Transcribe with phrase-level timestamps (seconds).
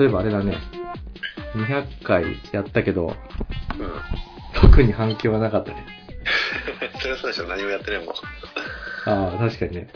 [0.00, 0.56] そういえばあれだね。
[1.54, 3.14] 200回やったけど、うん。
[4.54, 5.84] 特に反響はなかったね。
[7.00, 8.14] それはそうでしょ、何もやってないもん。
[8.14, 9.88] ああ、確かにね。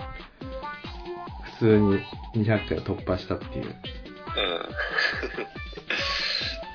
[1.58, 3.64] 普通に200回を突破したっていう。
[3.64, 3.72] うん。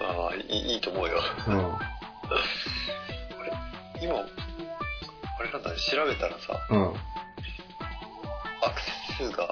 [0.10, 1.22] ああ、いいいいと思うよ。
[1.46, 1.56] うん。
[4.02, 4.26] 今、あ
[5.44, 6.96] れなんだね、調べたらさ、うん。
[8.64, 9.48] アクセス数が、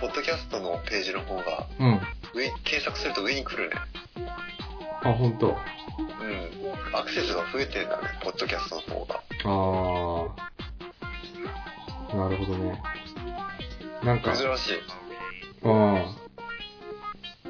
[0.00, 2.00] ポッドキャストのページの方が、うん。
[2.34, 3.76] 上、検索すると上に来るね。
[5.02, 5.48] あ、ほんと。
[5.48, 6.96] うん。
[6.96, 9.22] アクセスが増えてんだね、ポッドキャストの方が。
[9.44, 10.52] あ
[12.12, 12.16] あ。
[12.16, 12.82] なるほどね。
[14.04, 14.78] なんか、珍しい。
[15.64, 16.22] ああ。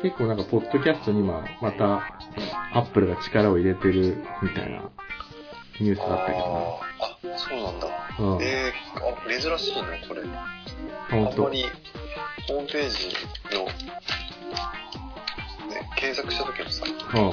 [0.03, 2.19] 結構なんか、ポッドキャストに今、また、
[2.75, 4.91] アップルが力を入れてるみたいな
[5.81, 7.89] ニュースだったけどあーあ、そうなんだ。
[8.19, 8.25] な。
[8.35, 8.43] うん。
[8.43, 10.23] えー、あ、珍しいね、これ。
[10.23, 11.65] あんまり、
[12.49, 13.15] ホームページ
[16.03, 17.33] 検索した時のさ、うん。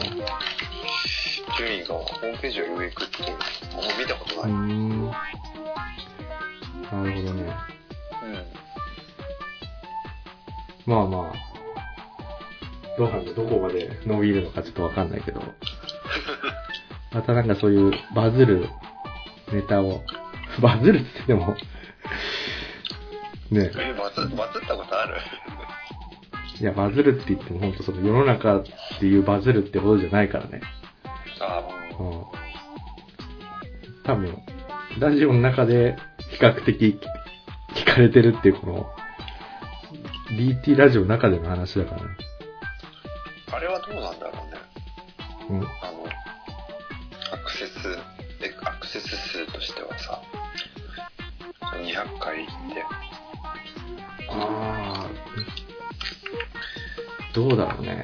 [1.58, 4.54] 順位がホームページより上行くって、あんま見たことうーない。
[4.54, 5.06] ん。
[5.10, 5.18] なる
[6.92, 7.56] ほどね。
[10.86, 10.94] うん。
[10.94, 11.50] まあまあ。
[13.00, 15.42] どうなんだ、どこまで伸びるのかちょっとわかんないけど。
[17.12, 18.70] またなんかそういうバズる
[19.52, 20.04] ネタを、
[20.62, 21.58] バズるって言っても、
[23.50, 25.18] ねえ、バズ、バズったことある？
[26.60, 28.64] いや、バズるって言っても本当その世の中っ
[29.00, 30.62] ていうバズるってことじゃないからね。
[31.40, 31.68] あ
[32.00, 32.26] うん。
[34.04, 34.38] 多分、
[35.00, 35.96] ラジオの中で
[36.32, 37.00] 比較的
[37.76, 38.90] 聞かれてるっていうこの、
[40.38, 42.10] DT ラジオの中での話だからね。
[43.52, 44.60] あれはどうなんだろうね。
[45.50, 45.58] うん。
[45.58, 45.68] あの、
[47.34, 47.98] アクセス、
[48.42, 50.22] え、アクセス数としてはさ、
[51.78, 52.52] 200回って、
[54.30, 55.29] ああ、
[57.40, 58.04] どうだろうね。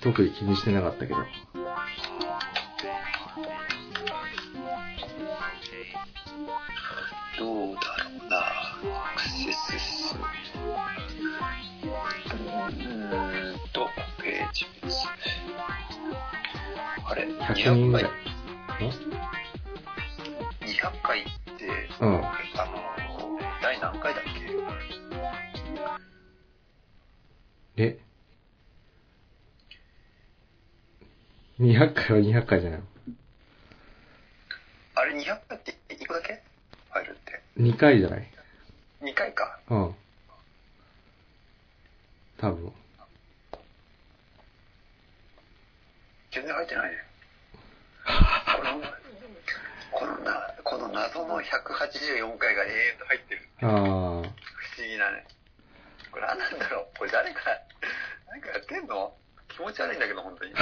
[0.00, 1.18] 特に気にしてなかったけど。
[37.80, 38.30] 回じゃない
[39.00, 39.58] 2回か。
[39.70, 39.94] うん。
[42.36, 42.72] 多分。
[46.30, 46.96] 全然入ってないね。
[49.92, 53.48] この、このな、この謎の184回が永遠と入ってる。
[53.62, 53.70] ああ。
[53.70, 54.24] 不思
[54.86, 55.26] 議なね。
[56.12, 57.40] これ何なんだろうこれ誰か、
[58.28, 59.14] 何かやってんの
[59.48, 60.52] 気持ち悪いんだけど、本当に。
[60.52, 60.60] だ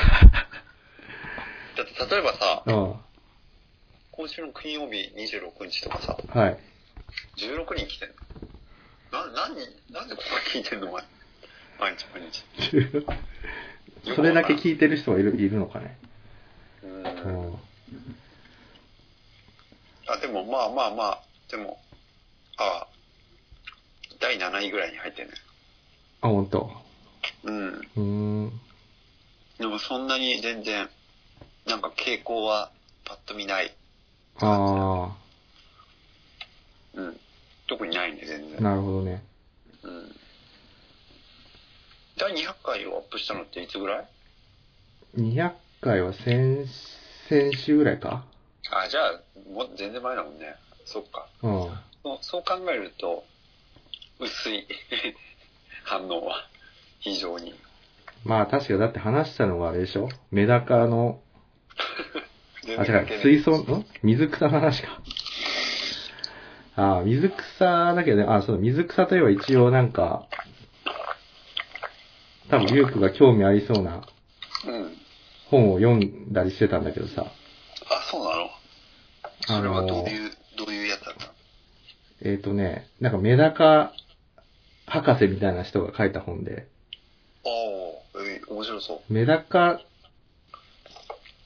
[1.82, 2.94] って例えばさ、うん。
[4.12, 6.58] 今週の金曜日26日とかさ、はい。
[7.36, 8.08] 16人来てん
[9.12, 9.26] の。
[9.26, 11.04] な、何人、なんでここ聞いてんのお前。
[11.78, 12.44] 毎日毎日。
[14.14, 15.99] それだけ聞いてる人がいる、いるのかね？
[16.84, 16.87] う。
[16.87, 17.59] うんん。
[20.06, 21.78] あ、でもまあまあまあ、でも、
[22.56, 22.87] あ
[24.21, 25.34] 第7位ぐらいに入ってんね。
[26.21, 26.71] あ、ほんと。
[27.43, 27.69] うん。
[27.69, 28.00] うー
[28.47, 28.61] ん。
[29.59, 30.89] でもそんなに全然、
[31.66, 32.71] なんか傾向は
[33.05, 33.75] パッと見ない。
[34.41, 35.16] あ
[36.95, 37.21] うん。
[37.66, 38.62] 特にないね、全あ、然。
[38.62, 39.25] なるほどね。
[39.83, 40.15] うん。
[42.16, 44.09] 第200回をアップしたのっていつぐらい
[45.16, 46.66] 200回は先、
[47.28, 48.25] 先週ぐらいか？
[48.71, 49.13] あ、じゃあ、
[49.53, 50.57] もう全然前だもんね。
[50.84, 51.27] そっか。
[51.42, 51.51] うん。
[52.03, 53.25] そうそう考えると、
[54.19, 54.66] 薄い
[55.84, 56.47] 反応は、
[57.01, 57.54] 非常に。
[58.25, 60.09] まあ確かだって話したのがあれでしょ？
[60.30, 61.21] メダカの、
[62.78, 63.59] あ、違う、水槽？
[63.59, 65.01] の水草の話か。
[66.77, 70.27] ああ、水草だけどね、あ、そうだ、水草といえば一応なんか、
[72.48, 74.03] 多分リュウクが興味ありそうな
[74.66, 74.97] うん。
[75.50, 78.48] 本を読んだりしてたんだけどさ、あ、そうなの？
[79.47, 81.27] それはどういう、どういうやつだった？
[81.27, 81.33] の
[82.22, 83.92] えっ、とね、なんかメダカ
[84.86, 86.66] 博士みたいな人が書いた本で、
[87.45, 89.12] ああ、えー面白そう。
[89.12, 89.80] メダカ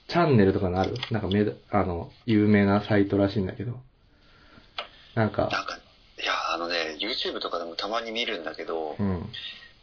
[0.07, 0.95] チャンネルとかのある？
[1.11, 3.79] なんかメダ、あの、有名なサイトらしいんだけど、
[5.15, 5.77] なんか、なんか、
[6.21, 9.29] いや、あのね、YouTube とかでもたまに見るんだけど、うん。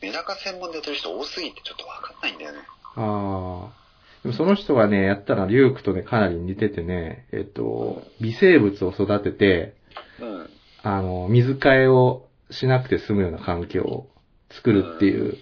[0.02, 2.58] メダカ専門でやってる人多すぎてちょっとわかんないんだよね。
[2.96, 3.80] ああ。
[4.22, 9.75] でもその人がね、やったらリュウクとね、かなり似ててね、えっと、微生物を育てて、
[10.20, 10.50] うん。
[10.82, 14.08] あの、水替えをしなくて済むような環境を
[14.50, 15.37] 作るっていう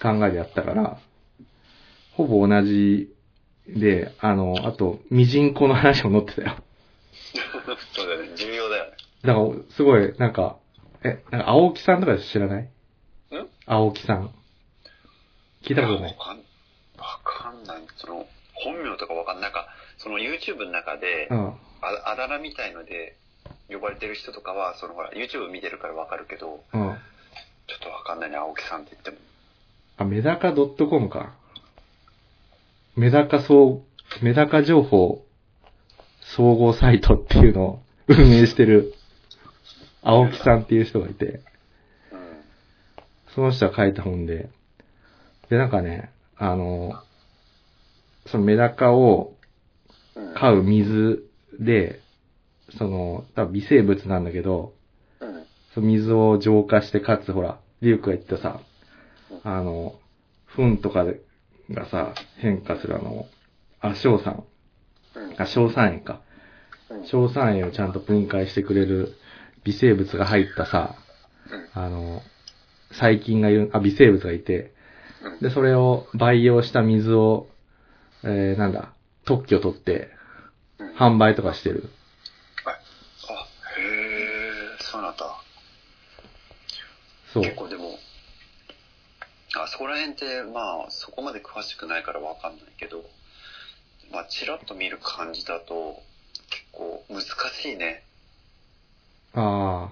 [0.00, 0.98] 考えでやったから、
[2.12, 3.12] ほぼ同じ
[3.68, 6.56] で、あの、あと、ミジンコの話も載ってたよ。
[7.96, 8.28] そうだよね。
[8.36, 8.96] 重要だよね。
[9.22, 10.58] だから、すごい、なんか、
[11.04, 12.62] え、なんか青木さんとか知らない？
[12.64, 12.68] ん？
[13.66, 14.30] 青木さん。
[15.64, 16.24] 聞いたことないわ。
[16.24, 17.82] かんわかんない。
[18.02, 19.42] その、本名とかわかんない。
[19.44, 19.68] なんか、
[19.98, 21.46] その YouTube の中で、うん。
[21.84, 23.16] ああだ名みたいので
[23.68, 26.80] 呼ばれてる人とかは、そのほら、YouTube 見てるからわかるけど、うん。
[27.66, 29.16] ちょっとわかんないね、青木さんって言っても。
[29.96, 31.34] あ、メダカ .com か。
[32.96, 33.82] メダカ総、
[34.20, 35.24] メダカ情報
[36.36, 38.94] 総合サイトっていうのを 運営してる
[40.02, 41.40] 青木さんっていう人がいて、
[42.12, 42.44] うん。
[43.34, 44.48] その人が書いた本で、
[45.48, 47.02] で、なんかね、あの、
[48.26, 49.36] そのメダカを
[50.14, 50.34] うん。
[50.34, 51.24] 飼う水
[51.58, 52.00] で、
[52.76, 54.74] その、多分微生物なんだけど、
[55.20, 55.44] うん。
[55.74, 58.60] その水を浄化して、かつほら、リュウクが言ったさ、
[59.42, 59.94] あの、
[60.54, 61.04] 糞とか
[61.70, 63.26] がさ、変化するあの、
[63.80, 64.44] あ、硝酸。
[65.16, 65.32] うん。
[65.32, 66.20] あ、硝酸塩か。
[66.90, 67.02] うん。
[67.04, 69.14] 硝酸塩をちゃんと分解してくれる
[69.64, 70.96] 微生物が入ったさ、
[71.74, 72.22] うんあの、
[72.92, 74.72] 細菌がいる、あ、微生物がいて、
[75.22, 77.48] うんで、それを培養した水を、
[78.24, 78.92] えー、なんだ、
[79.24, 80.10] 特許取って、
[80.78, 81.88] うん販売とかしてる。
[82.64, 82.74] あ、へ
[83.82, 85.42] え、そうなんだ。
[87.32, 87.42] そう。
[87.42, 87.98] 結構でも、
[89.54, 93.04] あそこら辺って、まあ、そこまで詳しくないからわかんないけど、
[94.12, 96.02] まあ、ちらっと見る感じだと、
[96.50, 98.04] 結構難しいね。
[99.34, 99.90] あ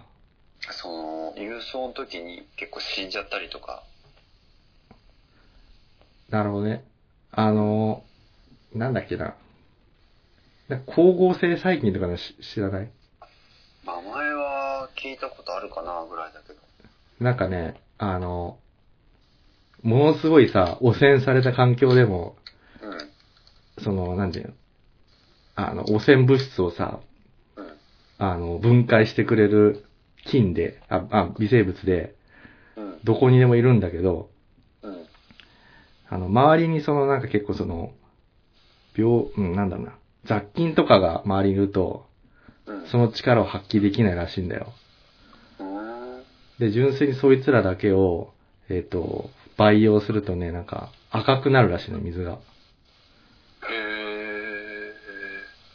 [0.73, 3.83] その、郵送の時に結構死んじゃったりとか。
[4.91, 4.95] あ、
[6.31, 6.85] なるほどね。
[7.33, 8.03] あの、
[8.75, 9.35] なんだっけな。
[10.69, 12.91] なんか光合成細菌とかのし知らない？
[13.85, 14.03] 名前
[14.35, 16.61] は聞いたことあるかなぐらいだけど。
[17.19, 18.59] なんかね、あの、
[19.83, 22.37] ものすごいさ、汚染された環境でも、
[22.83, 23.83] うん。
[23.83, 24.55] その、なんていうの？
[25.57, 27.01] あの、汚染物質をさ、
[27.57, 27.73] うん。
[28.19, 29.85] あの、分解してくれる
[30.27, 32.15] 菌で、あ、あ微生物で、
[32.77, 33.01] うん。
[33.03, 34.31] どこにでもいるんだけど、
[34.83, 35.07] うん。
[36.09, 37.93] あの、周りにそのなんか結構その、
[39.01, 39.93] 病、うん、なんだろうな、
[40.25, 42.07] 雑菌とかが周りにいると、
[42.67, 42.87] うん。
[42.87, 44.73] その力を発揮できないらしいんだよ。
[45.59, 46.23] うーん。
[46.59, 48.33] で、純粋にそいつらだけを、
[48.69, 52.39] えっ、と、培養するとね、なんか赤くなるらしいの、水が。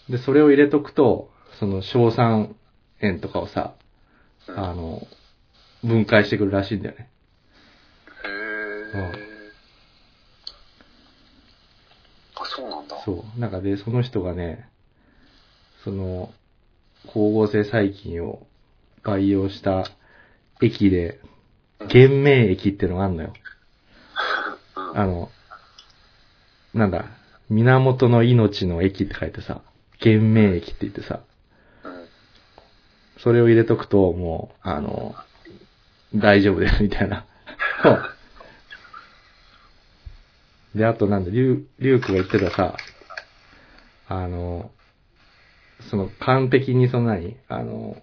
[0.10, 1.30] で、それを入れとくと、
[1.60, 2.56] その硝酸
[3.02, 3.74] 塩とかをさ、
[4.48, 5.02] うんあの、
[5.84, 7.10] 分解してくるらしいんだよね。
[8.24, 9.26] へえ。
[12.36, 13.04] あ、そうなんだ。
[13.06, 13.40] そう。
[13.40, 14.70] なんかで、その人がね、
[15.84, 16.34] その、
[17.04, 18.46] 光合成細菌を
[19.04, 19.86] 培養した
[20.62, 21.20] 液で、
[21.80, 23.34] 原命液っていうのがあるのよ。
[24.76, 24.98] うん。
[24.98, 25.30] あの、
[26.74, 27.06] なんだ、
[27.50, 29.62] 源の命の液って書いてさ、
[30.02, 31.22] 原命液って言ってさ、
[31.84, 32.08] うん。
[33.20, 35.16] それを入れとくと、もう、あの、
[36.16, 37.26] 大丈夫です、みたいな。
[40.76, 42.76] で、あとなんだ、リュウ、リュウクが言ってたさ、
[44.08, 44.72] あの、
[45.90, 47.98] その完璧にその何あの、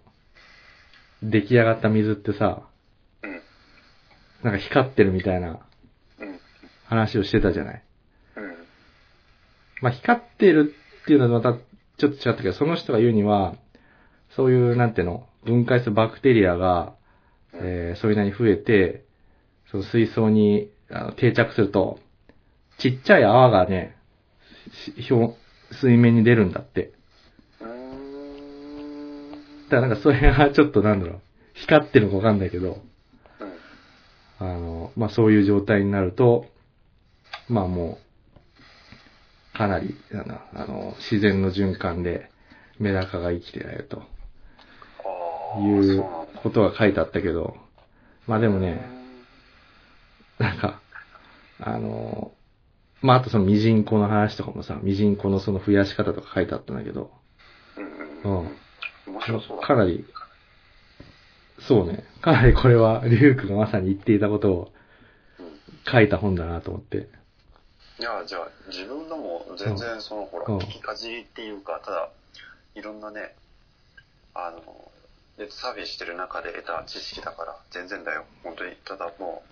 [1.23, 2.62] 出来上がった水ってさ、
[3.23, 3.41] うん。
[4.43, 5.61] なんか光ってるみたいな
[6.19, 6.41] うん。
[6.87, 7.85] 話をしてたじゃない。
[8.37, 8.43] うん。
[9.83, 11.59] まあ、光ってるっていうのはまた
[11.99, 13.55] ちょっと違ったけど、その人が言うには、
[14.35, 16.95] そういう、なんていうの、分解するバクテリアが、
[17.55, 19.05] えー、それなりに増えて、
[19.71, 21.99] その水槽にあの定着すると、
[22.82, 23.96] ちっちゃい泡がね、
[25.08, 25.36] 表、
[25.70, 26.90] 水面に出るんだって。
[27.60, 27.66] だ
[29.68, 31.20] からなんかそれがちょっとなんだろう、
[31.54, 32.82] 光ってるのかわかんないけど、
[34.40, 36.46] あの、まあ、そういう状態になると、
[37.48, 38.00] まあも
[39.54, 42.32] う、かなり、あの、自然の循環で
[42.80, 44.02] メダカが生きてられると。
[45.60, 46.04] いう
[46.42, 47.54] ことが書いてあったけど、
[48.26, 48.84] まあでもね、
[50.40, 50.80] なんか、
[51.60, 52.32] あの、
[53.02, 57.11] まああとそのミジンコの話とかもさ、ミジンコのその増やし方とか書いてあったんだけど、
[57.76, 57.85] うん。
[57.85, 57.88] う
[58.25, 58.56] うんん。
[59.06, 59.66] 面白そうだ。
[59.66, 60.04] かなり、
[61.59, 64.73] そうね、かなりこれはリュウクがまさに言っていたことを
[65.38, 65.61] うん。
[65.90, 67.09] 書いた本だなと思って、
[67.99, 72.09] いや、じゃあ、自分のも全然その、ほら、うん聞きかじりっていうか、ただ、
[72.75, 73.35] いろんなね、
[74.35, 74.92] あの、
[75.50, 78.25] サーフィンしてる中で得た知識だから、全然だよ。
[78.42, 78.76] 本当に。
[78.85, 79.42] ただも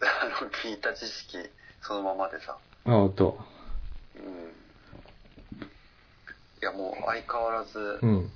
[0.00, 1.38] う、 あの、聞いた知識、
[1.82, 3.38] そのままでさ、あ、ほんと、
[4.16, 4.22] うん。
[4.22, 5.64] い
[6.60, 8.30] や、もう相変わらず、うん。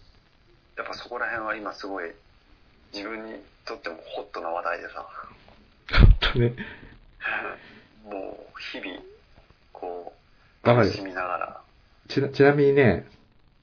[0.76, 2.10] やっぱそこら辺は今すごい
[2.92, 3.32] 自分に
[3.64, 5.06] とってもホットな話題でさ、
[5.92, 6.54] ほんとね。
[8.04, 9.02] もう日々、
[9.72, 10.12] こ
[10.64, 11.60] う、楽しみながら、
[12.08, 13.06] ちな、ちなみにね、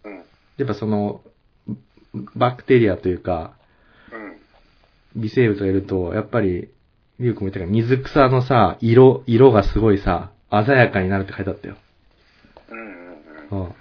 [0.04, 0.18] うん、
[0.58, 1.22] やっぱその、
[2.36, 3.54] バクテリアというか、
[4.12, 6.70] うん、微生物がいると、やっぱり、
[7.24, 11.78] リュウ君も言ったけど、水草のさ、色、色がすごいさ、鮮やかになるって書いてあったよ。
[12.70, 13.66] うん、うん、うん。
[13.66, 13.76] うん。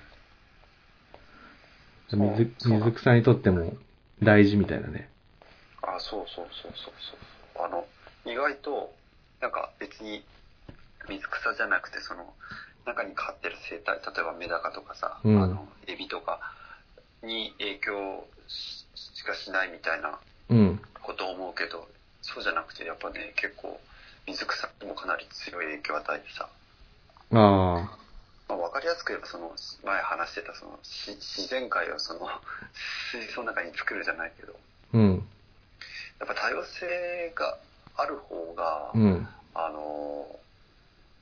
[2.36, 3.72] 水、水草にとっても
[4.22, 5.10] 大事みたいなね。
[5.82, 6.94] あ、そうそうそうそう
[7.54, 7.66] そう。
[7.66, 7.84] あの、
[8.24, 8.94] 意外と、
[9.40, 10.24] なんか別に、
[11.08, 12.32] 水草じゃなくて、その、
[12.86, 16.40] 中に飼ってる生態、例えばメダカとかさ、うんあの、エビとか
[17.22, 20.18] に影響ししかしないみたいな
[20.48, 20.80] うん。
[21.02, 21.88] ことを思うけど、
[22.22, 23.80] そうじゃなくて、やっぱね、結構、
[24.26, 26.48] 水草にもかなり強い影響を与えてさ、
[27.32, 27.98] ああ。
[28.48, 29.52] まあ、わかりやすく言えば、その、
[29.84, 32.28] 前話してた、その、し自然界をその、
[33.10, 34.54] 水槽の中に作るじゃないけど、
[34.94, 35.28] うん。
[36.20, 37.58] やっぱ多様性が
[37.96, 39.28] ある方が、うん。
[39.54, 40.26] あの、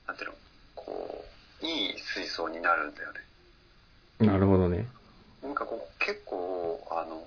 [0.07, 0.35] なんていうの、
[0.75, 1.25] こ
[1.61, 4.27] う、いい水槽になるんだよね。
[4.27, 4.87] なるほどね。
[5.41, 7.25] なんかこう、結構、あの、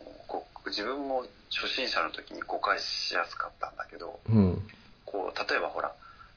[0.67, 4.71] 自分も初心者の時に誤解しやすかったんだけど、うん。
[5.05, 5.93] こう、例えばほら、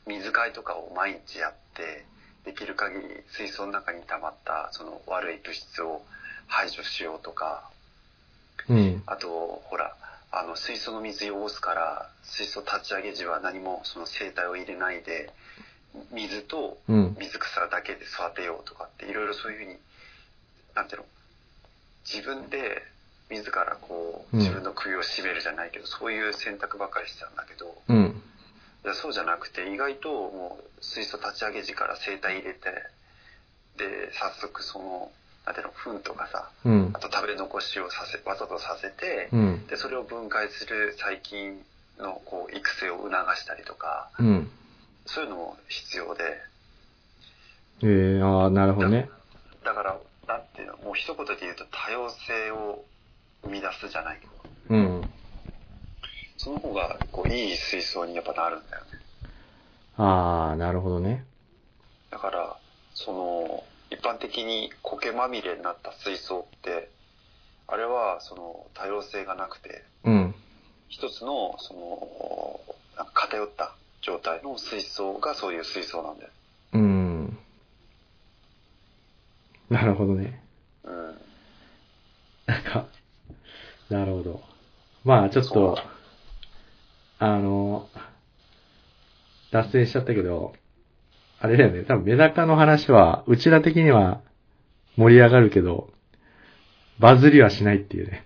[0.06, 2.06] 水替えとかを毎日やって、
[2.46, 6.02] できる限り水槽の中に溜まったその悪い物質を
[6.48, 7.70] 排除しようとか、
[8.70, 9.04] うん。
[9.06, 9.96] あと、ほら、
[10.32, 15.32] あの、水槽の水汚すから、水槽立ち上げ時は何もその生態を入れないで、
[16.12, 17.16] 水とうん。
[17.20, 19.78] 水草だけで育てようとかって、いろいろそういうふうに、
[20.76, 21.06] なんていうの、
[22.06, 22.82] 自分で
[23.30, 28.22] 自らこう、うん自分の首を絞めるじゃないけど、そういう選択ばっかりしてたんだけど、うん。
[28.94, 32.70] そうじゃなくて、意外ともう水槽立ち上げ時から生態入れて、
[33.78, 35.12] で、早速その、
[35.46, 37.00] なんていうの、糞とかさ、うんあ。
[37.00, 39.68] と食べ残しをさせ、わざとさせて、うん。
[39.68, 41.64] で、それを分解する細菌
[42.00, 44.52] のこう育成を促したりとか、うん。
[45.06, 46.24] そういうのも必要で、
[47.84, 49.10] ええああ、なるほどね。
[49.64, 52.84] だから、なんていうの、もう一言で言うと多様性を
[53.44, 55.10] 生み出すじゃないけど、うん。
[56.38, 58.92] その方がこういい水槽にやっぱなるんだよね。
[59.98, 61.26] ああ、なるほどね。
[62.12, 62.58] だから、
[62.94, 66.90] その、一般的に苔まみれになった水槽って、
[67.68, 70.36] あれはその多様性がなくて、うん。
[70.90, 72.60] 一つのその、
[73.14, 76.32] 偏った状態の水槽がそういう水槽なんだよ。
[76.74, 77.38] うん。
[79.70, 80.42] なるほどね。
[80.84, 81.22] うん。
[82.46, 82.86] なんか、
[83.90, 84.42] なるほど。
[85.04, 85.78] まあ、ちょっと、
[87.20, 87.90] あの、
[89.52, 90.54] 脱線しちゃったけど、
[91.40, 94.22] あれだよね、多分メダカの話は、うちら的には
[94.98, 95.90] 盛り上がるけど、
[97.00, 98.24] バズりはしないっていうね。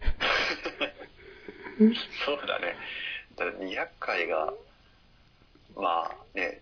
[2.25, 2.75] そうだね。
[3.35, 4.53] だから200回が、
[5.75, 6.61] まあね、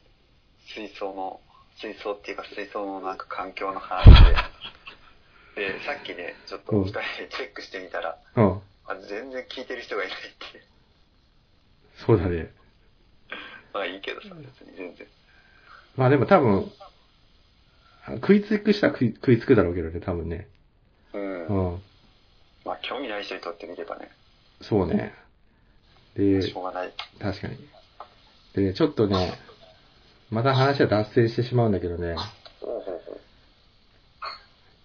[0.74, 1.40] 水槽の、
[1.80, 4.06] 水槽っていうか水槽のなんか環境の話
[5.56, 8.62] で、 で、さっきね、ちょっとうん2人でチェックしてみたら、うん。
[8.90, 10.64] あ全然聞いてる人がいないっていう。
[12.06, 12.52] そうだね。
[13.72, 15.08] まあいいけどさ、別に全然。
[15.96, 16.72] まあでも多分、
[18.06, 20.48] あ食いつくしたら食い食いつくだろうけどね、多分ね。
[21.14, 21.46] うん。
[21.46, 21.82] うん。
[22.66, 24.10] まあ興味ない人にとってみればね、
[24.62, 25.14] そうね。
[26.16, 26.94] で、しょうがない。
[27.20, 27.58] 確かに。
[28.56, 29.34] でね、ちょっとね、
[30.32, 32.16] また話は脱線してしまうんだけどね。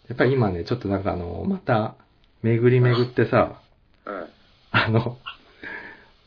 [0.09, 1.95] やっぱり今ね、ちょっとなんかあの、また、
[2.43, 3.63] 巡り巡ってさ、
[4.07, 4.29] うん。
[4.71, 5.19] あの、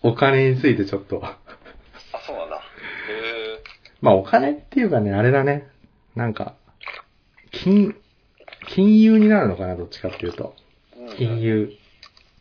[0.03, 1.37] お金についてちょっと、あ、
[2.25, 2.57] そうなんだ。
[2.57, 3.63] へえ。
[4.01, 5.67] まあお金っていうかね、あれだね、
[6.15, 6.55] なんか、
[7.51, 7.95] 金、
[8.67, 10.55] 金融になるのかな、どっちかっていうと。
[10.97, 11.71] うん金融。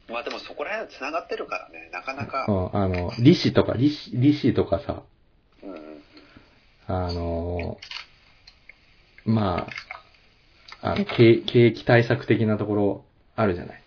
[0.08, 2.52] まあでもそこら辺は繋がってるからね、なかなかう。
[2.52, 5.02] ん、あの、利子とか、利子、利子とかさ、
[5.62, 6.02] うんうん。
[6.86, 7.78] あの
[9.24, 9.66] ま
[10.80, 13.82] あ、あの、景景気対策的なところあるじゃない。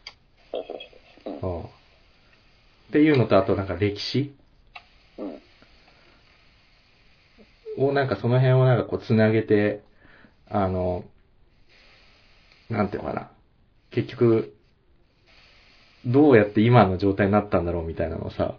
[1.40, 1.64] ほうん。
[1.64, 1.70] っ
[2.92, 4.34] ていうのと、あとなんか歴史？
[5.18, 5.42] うん。
[7.78, 7.90] うん。
[7.90, 9.84] をなんかその辺をなんかこうつなげて、
[10.50, 11.06] あの、
[12.70, 13.32] なんていうのかな。
[13.92, 14.54] 結局、
[16.06, 18.56] どうやって今の状態になったんだろうみたいなのをさ、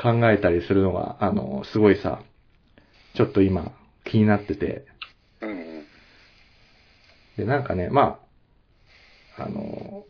[0.00, 2.22] 考えたりするのが、あの、すごいさ、
[3.14, 3.72] ちょっと今
[4.04, 4.86] 気になってて、
[5.40, 5.86] うんうん。
[7.36, 8.20] で、なんかね、ま
[9.38, 10.04] あ、あの、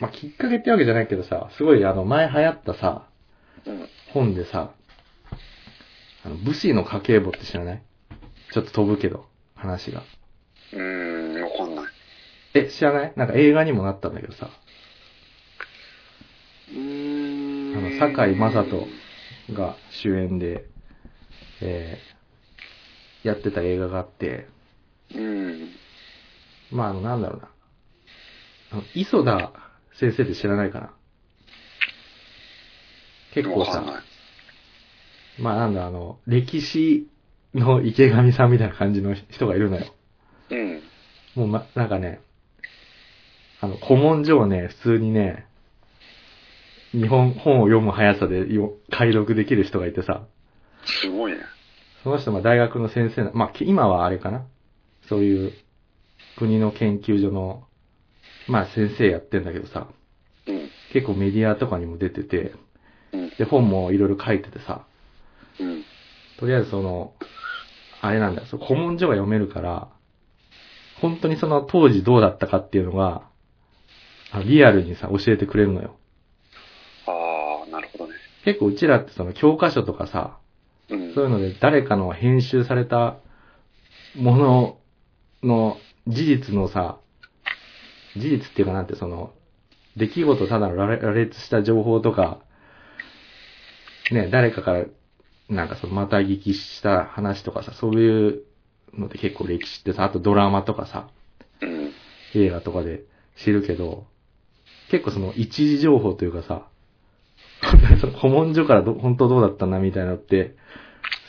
[0.00, 3.08] まあ、きっかけってわけじゃないけどさ、すごいあの、前流行ったさ、
[3.66, 3.88] うん。
[4.12, 4.72] 本でさ、
[6.24, 7.82] あの、武士の家計簿って知らない？
[8.52, 10.02] ちょっと飛ぶけど、話が。
[10.72, 11.84] うーん、わかんない。
[12.54, 13.12] え、知らない？
[13.16, 14.50] なんか映画にもなったんだけどさ。
[16.70, 17.76] うーん。
[17.76, 18.88] あの、堺雅人
[19.52, 20.64] が主演で、
[21.60, 24.48] えー、やってた映画があって、
[25.14, 25.70] うん。
[26.70, 27.48] まあ、あの、なんだろうな。
[28.72, 29.52] あの、磯田
[29.98, 30.90] 先生って知らないかな
[33.34, 33.84] 結構さ。
[35.38, 37.08] まあなんだ、あの、歴史
[37.54, 39.86] の池上さんみたいな感じの人がいるのよ。
[40.50, 40.82] うん。
[41.34, 42.20] もうま、なんかね、
[43.60, 45.46] あの、古文書をね、普通にね、
[46.92, 50.26] 日本、本を読む速さでよ解読できる人がいてさ、
[50.84, 51.38] すごいね。
[52.04, 54.44] その人も大学の先生な、まあ、き今はあれかな
[55.08, 55.52] そういう
[56.36, 57.64] 国の研究所の、
[58.48, 59.88] まあ先生やってんだけどさ、
[60.46, 60.70] うん。
[60.92, 62.52] 結構メディアとかにも出てて、
[63.12, 63.30] うん。
[63.30, 64.86] で、本もいろいろ書いててさ、
[65.58, 65.84] うん。
[66.38, 67.14] とりあえずその、
[68.00, 69.88] あれなんだよ、そう古文書が読めるから、
[71.00, 73.22] 本当にその当時どうだったかっていうのが、
[74.44, 75.96] リアルにさ、教えてくれるのよ。
[77.06, 78.14] ああ、なるほどね。
[78.44, 80.38] 結構うちらってその教科書とかさ、
[80.90, 81.14] うん。
[81.14, 83.16] そういうので誰かの編集された
[84.16, 84.78] もの
[85.42, 86.98] の事実のさ、
[88.16, 89.32] 事実っていうかなんてその、
[89.96, 92.40] 出来事ただの羅列した情報とか、
[94.10, 94.84] ね、誰かから
[95.48, 98.42] なんかそのまた聞きした話とかさ、そういう
[98.94, 101.08] ので結構歴史ってさ、あとドラマとかさ、
[101.60, 101.92] うん。
[102.34, 103.04] 映画とかで
[103.36, 104.06] 知るけど、
[104.90, 106.68] 結構その一時情報というかさ、
[108.20, 110.54] 古文書からど本当どうだったんだみたいなのって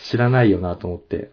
[0.09, 1.31] 知らないよなと思って。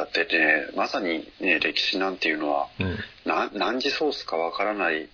[0.00, 2.96] だってね、まさにね、歴史なんていうのは、うん。
[3.26, 5.08] な何時ソースかわからない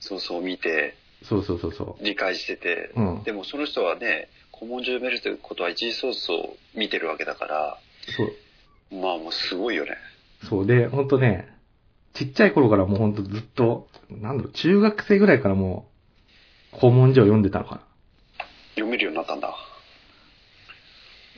[0.00, 3.00] ソースを見て、そうそうそうそ理解してて、う。
[3.00, 3.22] うん。
[3.24, 7.78] でもその人はね、古文書読めるということは一時ソースを見てるわけだから、
[8.16, 8.94] そう。
[8.94, 9.92] まあもうすごいよね。
[10.48, 11.48] そうで、ほんとね、
[12.14, 15.86] ちっちゃい頃からもうほんとずっと、なんだろう、中学生ぐらいからも
[16.72, 17.80] う、古文書を読んでたのかな。
[18.70, 19.54] 読めるようになったんだ。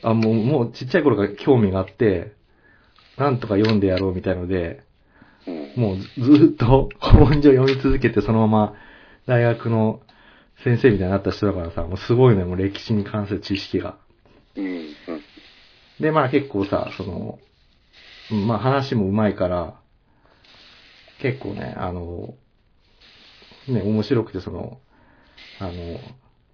[0.02, 2.32] あ、もう、もうちっちゃい頃から興味があって、
[3.16, 4.82] なんとか読んでやろうみたいので、
[5.46, 5.72] うん。
[5.76, 8.74] もうずっと古文書読み続けて、そのまま
[9.26, 10.00] 大学の
[10.64, 13.96] 先生みたいになった人だからさ、もうすごいね、もう歴史に関する知識が。
[16.00, 17.38] で、まあ結構さ、その、
[18.30, 19.80] うんまあ話も上手いから、
[21.20, 22.34] 結構ね、あの、
[23.68, 24.78] ね、面白くてその、
[25.60, 25.72] あの、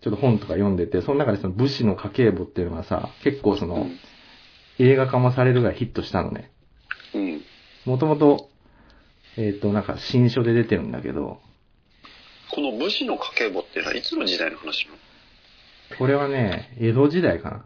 [0.01, 3.99] ちょっと本とか読んでて、その中でその武士の家計簿っていうのがさ、結構その、うん。
[4.79, 6.51] 映画化もされるぐらいヒットしたのね。
[7.15, 7.43] うん。
[7.85, 8.49] もともと、
[9.37, 11.41] えっ、と、なんか新書で出てるんだけど、
[12.51, 14.95] この武士の家計簿っていうのはいつの時代の話な
[15.99, 17.57] これはね、江戸時代かな。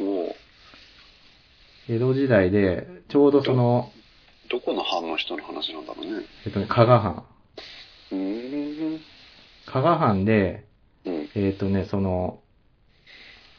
[0.00, 0.34] のおう
[1.88, 3.90] 江戸時代で、ちょうどその、
[4.50, 6.24] どこの藩の人の話なんだろうね。
[6.44, 7.24] えっとね、加賀藩。
[8.12, 9.00] うーん。
[9.66, 10.66] 加賀藩で、
[11.04, 11.28] うん。
[11.34, 12.40] えっ、とね、その、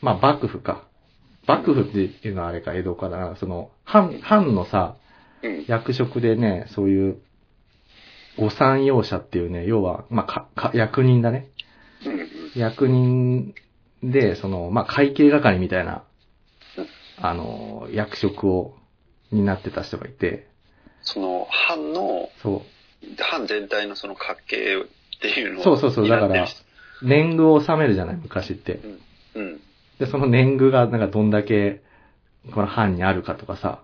[0.01, 0.87] まあ、幕府か。
[1.47, 3.35] 幕府っていうのはあれか、江戸かだな。
[3.37, 4.97] その、藩、藩のさ、
[5.41, 5.65] うん。
[5.67, 7.17] 役職でね、そういう、
[8.37, 11.47] 御三用者っていうね、要は、まあ、か、か、役人だね。
[12.05, 12.59] うん。
[12.59, 13.55] 役人
[14.03, 16.03] で、その、まあ、会計係みたいな、
[17.19, 18.75] あの、役職を、
[19.31, 20.47] になってた人がいて、
[21.01, 22.63] その藩の、そ
[23.17, 26.47] 藩全体のその家計っていうのをそうそうそうだから。
[27.01, 28.79] 年貢を納めるじゃない、昔って。
[28.79, 28.87] 人
[29.35, 29.61] うん。
[29.99, 31.81] で、その年貢がなんかどんだけ、
[32.53, 33.83] この藩にあるかとかさ、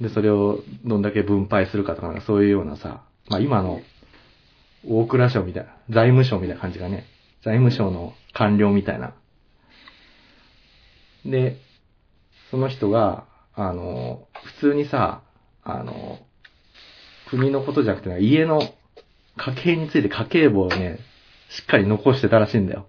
[0.00, 3.80] で、それをどんだけ分配するかとか、なんかそういうようなさ、まあ今の
[4.88, 7.06] 大蔵省みたいな、財務省みたいな感じがね、
[7.44, 9.14] 財務省の官僚みたいな。
[11.24, 11.56] で、
[12.50, 15.22] その人が、あの、普通にさ、
[15.62, 16.18] あの、
[17.28, 18.60] 国のことじゃなくて、家の
[19.36, 20.98] 家計について家計簿をね、
[21.48, 22.86] しっかり残してたらしいんだよ。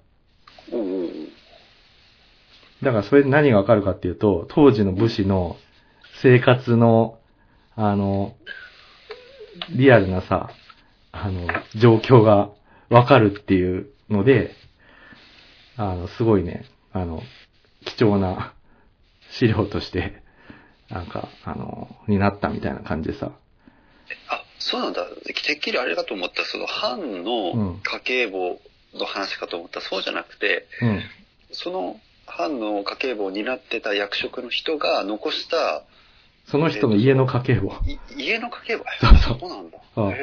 [2.84, 5.58] だからそれで何がわかるかっていうと、当時の武士の
[6.22, 7.18] 生活の、
[7.76, 8.36] あの、
[9.72, 10.50] リアルなさ、
[11.12, 12.50] あの、状況が
[12.90, 14.52] わかるっていうので、
[15.78, 17.22] あの、すごいね、あの、
[17.86, 18.54] 貴重な
[19.32, 20.22] 資料として、
[20.90, 23.32] なんか、あの、になったみたいな感じでさ。
[24.30, 25.06] あ、そうなんだ。
[25.06, 28.60] てっきりあれかと思った、その藩うんの家計簿
[28.94, 31.02] の話かと思った、そうじゃなくて、うん。
[31.52, 35.84] その藩の家計簿を担ってた役職の人が残した
[36.46, 37.74] その人の家の家計簿。
[37.86, 38.84] い家の家計簿？
[39.00, 39.78] そうそうそうなんだ。
[39.96, 40.16] うんへ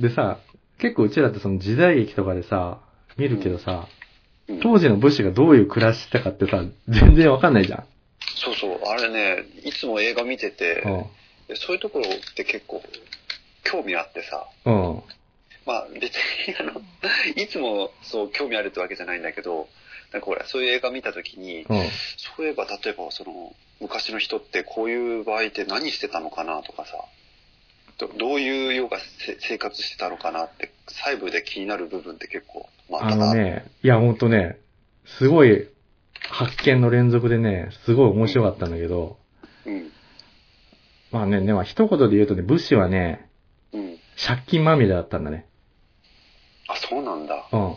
[0.00, 0.02] え。
[0.02, 0.38] でさ、
[0.78, 2.78] 結構うちらってその時代劇とかでさ、
[3.16, 4.00] 見るけどさ、うん
[4.62, 7.84] 当時の武士がどういう暮らししてたかってさ、全然わかんないじゃん。
[8.34, 10.82] そうそう、あれね、いつも映画見てて、
[11.48, 12.82] うそういうところって結構
[13.62, 15.02] 興味あってさ、うん。
[15.66, 16.16] まあ別
[16.48, 16.82] にあの、
[17.36, 19.68] いつもそう興味あるってわけじゃないんだけど、
[20.12, 21.66] なんかほら、そういう映画見たときに、うん。
[22.36, 26.92] そういえば例えばその、昔の人ってこういう場合って何してたのかなとかさ、
[27.98, 34.58] どどういうようがせ生活してたのかなって、細部で気になる部分って結構、まあ、あのね、いや、ほんとね、
[35.18, 35.68] すごい
[36.28, 39.18] 発見の連続でね、すごい面白かったんだけど、
[39.66, 39.92] うん、
[41.10, 43.28] まあね、でも一言で言うとね、武士はね、
[43.72, 43.98] うん。
[44.16, 45.46] 借金まみれだったんだね。
[46.68, 47.48] あ、そうなんだ。
[47.52, 47.76] うん。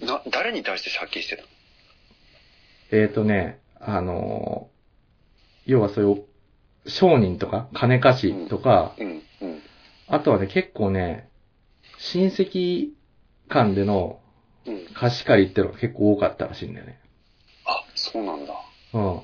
[0.00, 1.48] な、誰に対して借金してたの？
[2.92, 4.76] えーとね、あのー
[5.68, 6.24] 要はそういう、
[6.88, 9.62] 商人とか、金貸しとか、うん、うん。
[10.06, 11.28] あとはね、結構ね、
[11.98, 12.90] 親戚
[13.48, 14.20] 間での
[14.64, 14.86] うん。
[14.94, 17.00] 貸し借りってのが結構多かったらしいんだよね。
[17.64, 18.54] あ、そうなんだ。
[18.92, 19.20] うん。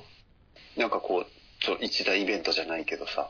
[0.77, 3.29] なんかこう、ちょ一大イベントじゃないけどさ。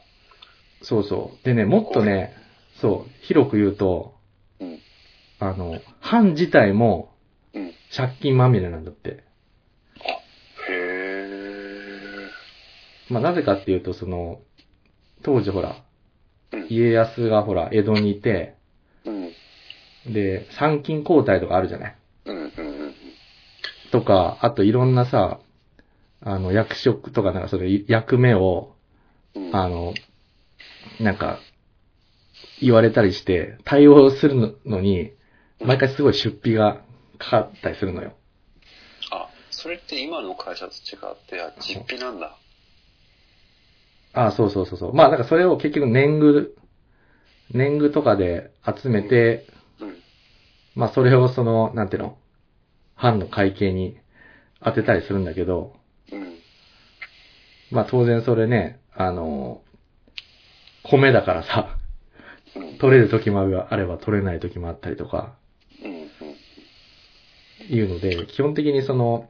[0.82, 1.45] そうそう。
[1.45, 2.36] でね、もっとね、
[2.82, 4.15] そう、広く言うと、
[4.60, 4.79] うん。
[5.39, 7.12] あの、藩自体もうん。
[7.95, 9.23] 借金まみれなんだって。
[9.99, 12.29] あ、へえ。
[13.10, 14.39] まあなぜかっていうと、その、
[15.23, 15.75] 当時ほら、
[16.53, 16.67] うん。
[16.69, 18.56] 家康がほら、江戸にいて、
[19.06, 19.32] うん。
[20.13, 21.95] で、参勤交代とかあるじゃない？
[22.25, 22.36] うん。
[22.36, 22.45] うん。
[22.45, 22.49] う
[22.88, 22.95] ん。
[23.91, 25.39] とか、あといろんなさ、
[26.21, 28.75] あの、役職とかなんかそれ、役目を、
[29.36, 29.56] うん。
[29.56, 29.93] あの、
[30.99, 31.39] なんか、
[32.62, 35.12] 言われたりして、対応するのに、
[35.60, 36.82] 毎回すごい出費が
[37.23, 38.13] かかったりするのよ。
[39.12, 42.38] あ、それって今の会社と違って、あ実費なんだ。
[44.13, 44.93] ああ、そうそうそうそう。
[44.93, 46.55] まあ、なんかそれを結局年貢、
[47.51, 49.47] 年貢とかで集めて、
[49.79, 49.97] うん。
[50.75, 52.17] まあそれをその、なんていうの、
[52.95, 53.97] 藩の会計に
[54.63, 55.75] 当てたりするんだけど、
[56.12, 56.39] うん。
[57.71, 59.62] まあ当然それね、あの、
[60.83, 61.77] 米だからさ、
[62.55, 62.77] うん。
[62.77, 65.21] 取れる時もあれば取れない時もあったりとか、うん。
[65.21, 65.42] うん。
[67.69, 69.30] いうので、基本的にその、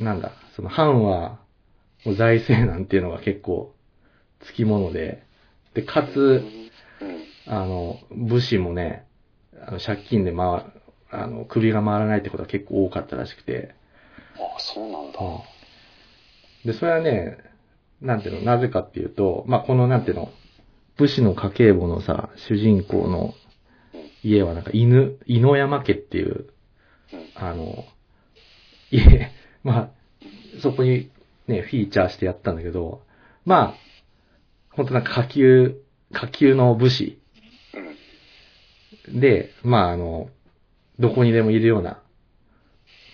[0.00, 1.38] なんだ、その藩は、
[2.16, 3.74] 財政なんていうのが結構、
[4.40, 5.22] つきもので、
[5.74, 6.44] で、かつ、
[7.00, 7.22] うん。
[7.46, 9.06] あの、武士もね、
[9.66, 10.72] あの借金で回、
[11.10, 13.74] あの、首が回らないってことが結構多かったらしくて、
[14.36, 15.18] あ、そうなんだ。
[16.64, 17.38] で、それはね、
[18.00, 20.30] なんていうの、なぜかっていうと、まあ、このなんていうの、
[20.96, 23.34] 武士の家計簿のさ、主人公の
[24.22, 26.50] 家はなんか犬、犬山家っていう、うん。
[27.34, 27.84] あの、
[28.90, 29.90] 家、まあ、
[30.60, 31.10] そこに
[31.46, 33.02] ね、フィーチャーしてやったんだけど、
[33.44, 33.74] まあ、
[34.70, 35.80] ほんとなんか下級、
[36.12, 37.20] 下級の武士
[39.08, 39.20] うん。
[39.20, 40.28] で、まああの、
[40.98, 42.02] どこにでもいるような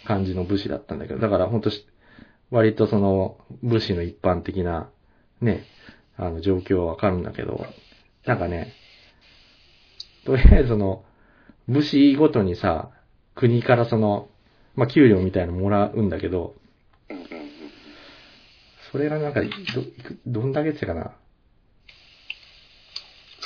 [0.06, 1.86] 感じの武士だったんだけど、だからほんとし、
[2.50, 4.90] 割とその武士の一般的な
[5.40, 5.64] ね、
[6.16, 7.66] あの状況はわかるんだけど、
[8.26, 8.72] なんかね、
[10.24, 11.04] とりあえずその、
[11.68, 12.90] 武士ごとにさ、
[13.34, 14.28] 国からその、
[14.74, 16.54] まあ給料みたいなのもらうんだけど。
[18.90, 19.48] それがなんか、ど、
[20.26, 21.12] どんだけってかな。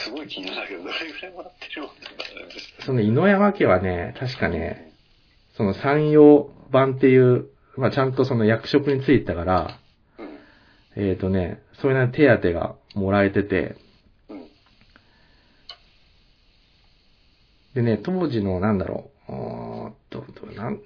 [0.07, 4.93] すごい気になるけど、どれぐらいもらってるのかなその犬山家はね、確かね、
[5.57, 7.47] その山陽版っていう、
[7.77, 9.81] まあちゃんとその役職についてたから、
[10.97, 11.09] うん。
[11.09, 13.77] えっ、とね、そういうな手当がもらえてて、
[14.29, 14.47] うん。
[17.75, 19.33] でね、当時のなんだろう、
[20.23, 20.81] と、となん、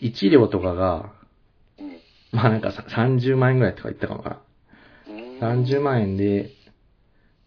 [0.00, 1.12] 一両とかが、
[1.78, 2.00] うん。
[2.32, 4.40] まあなんかさ30万円ぐらいとか言ったかもな。
[5.08, 5.38] うん。
[5.40, 6.50] 30万円で、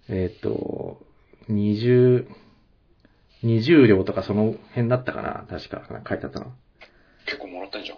[0.10, 1.02] えっ、と、
[1.50, 2.28] 20、
[3.44, 6.48] 20両とかその辺だったかな確か、書いてあったな。
[7.26, 7.98] 結構もらったんじゃん。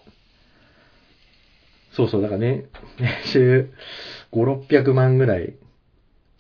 [1.92, 2.66] そうそう、だからね、
[3.00, 3.74] 年収
[4.32, 5.54] 5、600万ぐらい。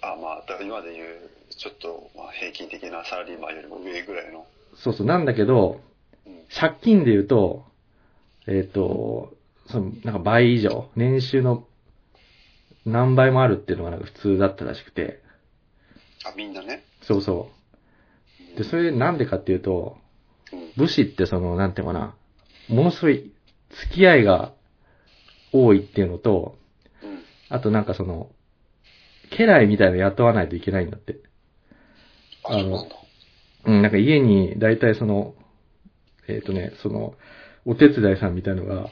[0.01, 4.45] あ、まあ、だから今で言う、ちょっと、まあ、平均的なサラリーマンよりも上ぐらいの。
[4.83, 5.81] そうそう、なんだけど、
[6.25, 6.39] うん。
[6.49, 7.65] 借金で言うと、
[8.47, 9.33] えっ、と、
[9.67, 11.67] その、なんか倍以上、年収の
[12.85, 15.21] 何倍もあるっていうのがなんか普通だったらしくて、
[16.25, 16.83] あ、みんなね。
[17.01, 17.49] そうそ
[18.55, 18.57] う。
[18.57, 19.97] で、それなんでかっていうと、
[20.51, 20.71] うん。
[20.75, 22.15] 武士ってその、なんていうのかな、
[22.67, 23.31] ものすごい
[23.69, 24.53] 付き合いが
[25.51, 26.57] 多いっていうのと、
[27.03, 27.19] うん。
[27.49, 28.29] あとなんかその、
[29.31, 31.19] 家来みたいなの雇わないといけないんだって。
[32.43, 32.87] あ、そ
[33.65, 35.33] うなんなんか家に大体その、
[36.27, 37.15] えっ、とね、その、
[37.65, 38.89] お手伝いさんみたいのが、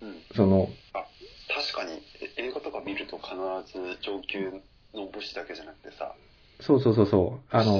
[0.00, 0.22] うん。
[0.34, 1.04] その、あ、
[1.48, 2.02] 確かに、
[2.38, 3.34] え映画とか見ると必
[3.72, 4.50] ず上級
[4.94, 6.14] の武士だけじゃなくてさ、
[6.60, 7.78] そうそうそうそう、あの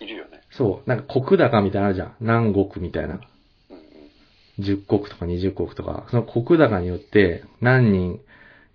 [0.00, 0.42] いるよね。
[0.50, 2.16] そう、なんか国高みたいなのあるじゃん。
[2.20, 3.20] 南国みたいな。
[3.70, 4.64] うんうん。
[4.64, 8.20] 10国とか20国とか、その国高によって何人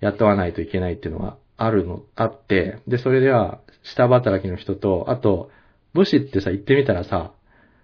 [0.01, 5.49] 雇わないといけないっていうのがあるの、あって、で、それでは、下働きの人と、あと、
[5.97, 7.31] 武士ってさ、言ってみたらさ、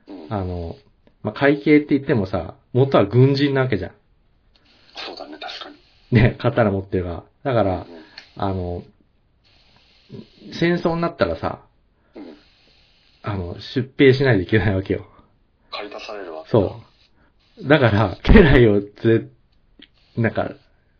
[0.08, 0.34] うん。
[0.34, 0.76] あの、
[1.24, 3.92] まあ、会計って言ってもさ、元は軍人なわけじゃん。
[4.96, 5.76] そうだね、確かに。
[6.22, 7.10] ね、刀持ってるか
[7.44, 7.54] ら。
[7.54, 7.88] だからう、
[8.38, 8.84] あの、
[10.54, 11.66] 戦争になったらさ。
[13.26, 15.08] あの、出兵しないといけないわけよ。
[15.72, 16.82] 借り出されるわけだそ
[17.58, 17.68] う。
[17.68, 18.92] だから、家来を連
[20.16, 20.52] れ、なんか、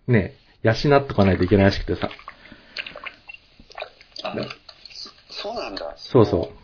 [0.08, 2.10] ね、養っとかないといけないらしくてさ。
[4.24, 4.36] あ、
[5.30, 5.94] そそうなんだ。
[5.98, 6.63] そうそあ、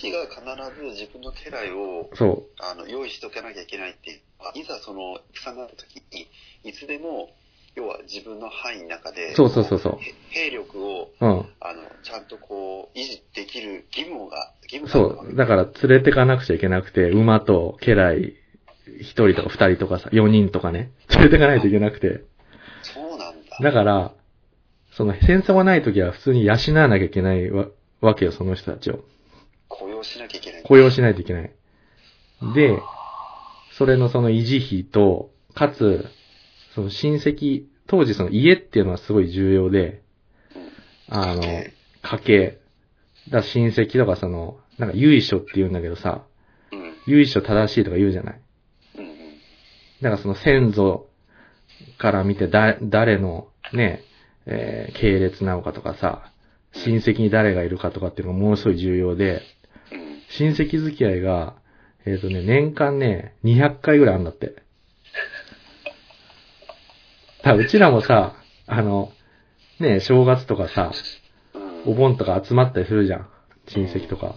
[0.00, 2.16] 武士が必ず自分の家来をう。
[2.16, 6.28] そあの用意しとかなきゃいけないっていうあいざその戦になった時に
[6.64, 7.30] いつでも
[7.76, 11.26] 要は自分の範囲の中でそうそうそうそうへ兵力をう。
[11.26, 11.30] うん。
[11.60, 15.36] あのちゃんとこう維持できる義務が義務がそう。
[15.36, 18.36] だから、連れてかなくちゃいけなくて、馬と家来、
[19.00, 22.24] 一人とか二人とかさ、四人とかね、連れてかないといけなくて。
[22.82, 24.12] そうなんだだから、
[24.92, 27.66] その戦争がない時は普通に養わなきゃいけないわ
[28.00, 29.04] わけよ、その人たちを。
[29.70, 31.50] 雇用しなきゃいけない雇用しないといけない。
[32.54, 32.78] で、
[33.78, 36.06] それのその維持費と、かつ、
[36.74, 40.02] その親戚、当時その家っていうのはすごい重要で、
[41.08, 41.72] あの、家
[42.24, 42.58] 系。
[43.30, 46.24] だ親戚とかその、なんか由緒って言うんだけどさ、
[47.06, 48.40] 由緒正しいとか言うじゃない。
[48.98, 49.20] うん
[50.02, 51.08] からその先祖
[51.98, 54.02] から見てだ、誰のね、
[54.46, 56.32] えー系列なのかとかさ、
[56.72, 59.59] 親戚に誰がいるかとかっていうのがものすごい重要で、うん
[60.38, 61.54] 親戚付き合いが、
[62.06, 64.46] えっ、とね、年間ね、200回ぐらいあるんだって。
[67.38, 68.34] だからうちらもさ、
[68.66, 69.12] あの、
[69.80, 70.92] ね、正月とかさ、
[71.54, 73.28] うんお盆とか集まったりするじゃん。
[73.68, 74.34] 親戚とか。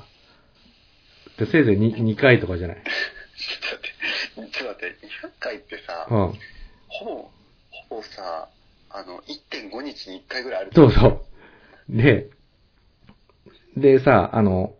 [1.37, 2.77] で、せいぜい 2, 2回とかじゃない？
[2.77, 6.17] ちょっと待って、ちょっと待って、200回ってさ、うん。
[6.87, 7.11] ほぼ、
[7.89, 8.47] ほぼさ、
[8.91, 10.71] あの、1.5日に1回ぐらいある。
[10.73, 11.21] そうそう。
[11.89, 12.29] で、
[13.75, 14.73] でさ、あの、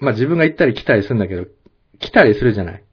[0.00, 1.46] まあ、自分が行ったり来たりするんだけど、
[1.98, 2.84] 来たりするじゃない。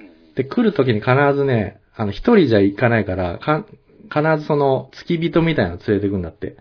[0.00, 0.34] うん。
[0.34, 3.66] で、来るときに必ずね、あの、一人じゃ行かないから、か
[4.04, 6.56] 必ずその、付き人みたいなの連れてくんだって。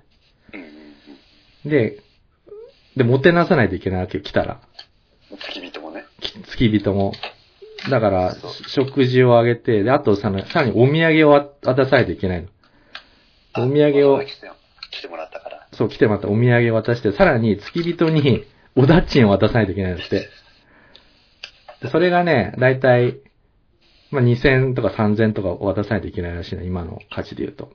[1.65, 2.01] で、
[2.97, 4.61] で、もてなさないといけないわけよ、来たら。
[5.31, 5.37] うん。
[5.37, 6.05] 付き人もね。
[6.19, 7.13] き付き人も。
[7.89, 8.35] だから
[8.67, 11.31] 食事をあげて、で、あとさ、さらにお土産を
[11.63, 12.47] 渡さないといけないの。
[13.57, 15.67] お土産をあ来てもらったから。
[15.73, 20.29] そう、来てまたお土産を渡して、さらに付き人におだっちんを渡さないといけないんだって。
[21.81, 23.17] でそれがね、だいたい、
[24.12, 27.71] まあ、2000とか3000とか渡さないといけないらしいな、今の価値で言うと。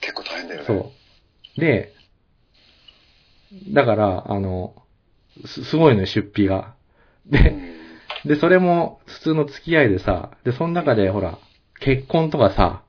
[0.00, 0.66] 結構大変だよね。
[0.66, 0.92] そ
[1.56, 1.60] う。
[1.60, 1.92] で、
[3.72, 4.74] だから、あの、
[5.46, 6.74] すすごいのよ、出費が。
[7.28, 7.78] うで、ん。
[8.24, 11.38] で、それも普通の付き合いでさ、で、その中でほら、
[11.80, 12.82] 結婚とかさ、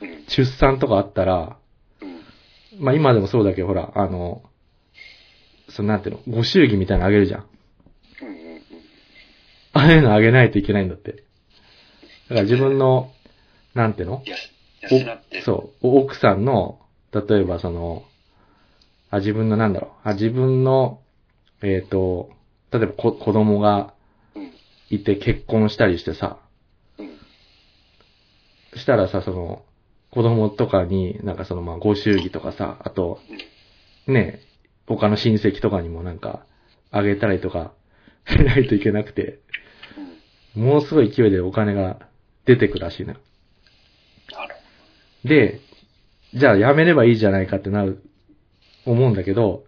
[0.00, 0.24] うん。
[0.28, 1.56] 出産とかあったら、
[2.00, 2.84] うん。
[2.84, 4.42] まあ今でもそうだけど、ほら、あの、
[5.76, 7.46] そのなんていうの、ご祝儀みたいなのあげるじゃん。
[8.22, 8.60] うんうんうん。
[9.74, 11.12] ああいうのあげないといけないんだって。
[11.12, 13.12] だから自分の、
[13.74, 14.22] なんていうの？
[15.44, 16.80] そう、お奥さんの、
[17.12, 18.04] 例えばその、
[19.10, 21.02] あ、自分のなんだろう、あ、自分の、
[21.62, 22.30] えっ、と、
[22.72, 23.92] 例えばこ子供が
[24.34, 24.52] うん。
[24.88, 26.38] いて結婚したりしてさ、
[26.98, 28.78] うん。
[28.78, 29.62] したらさ、その、
[30.10, 33.18] 子供とかに、なんかその、まあ、ご祝儀とかさ、あと、
[34.06, 34.40] ね、
[34.86, 36.44] 他の親戚とかにもなんか、
[36.90, 37.72] あげたりとか、
[38.28, 39.38] しないといけなくて、
[40.56, 40.64] うん。
[40.64, 42.08] ものすごい勢いでお金が
[42.44, 43.14] 出てくらしいな。
[43.14, 43.18] な
[44.46, 44.54] る
[45.24, 45.60] で、
[46.34, 48.02] じゃあやめればいいじゃないかってなる、
[48.84, 49.64] 思うんだけど、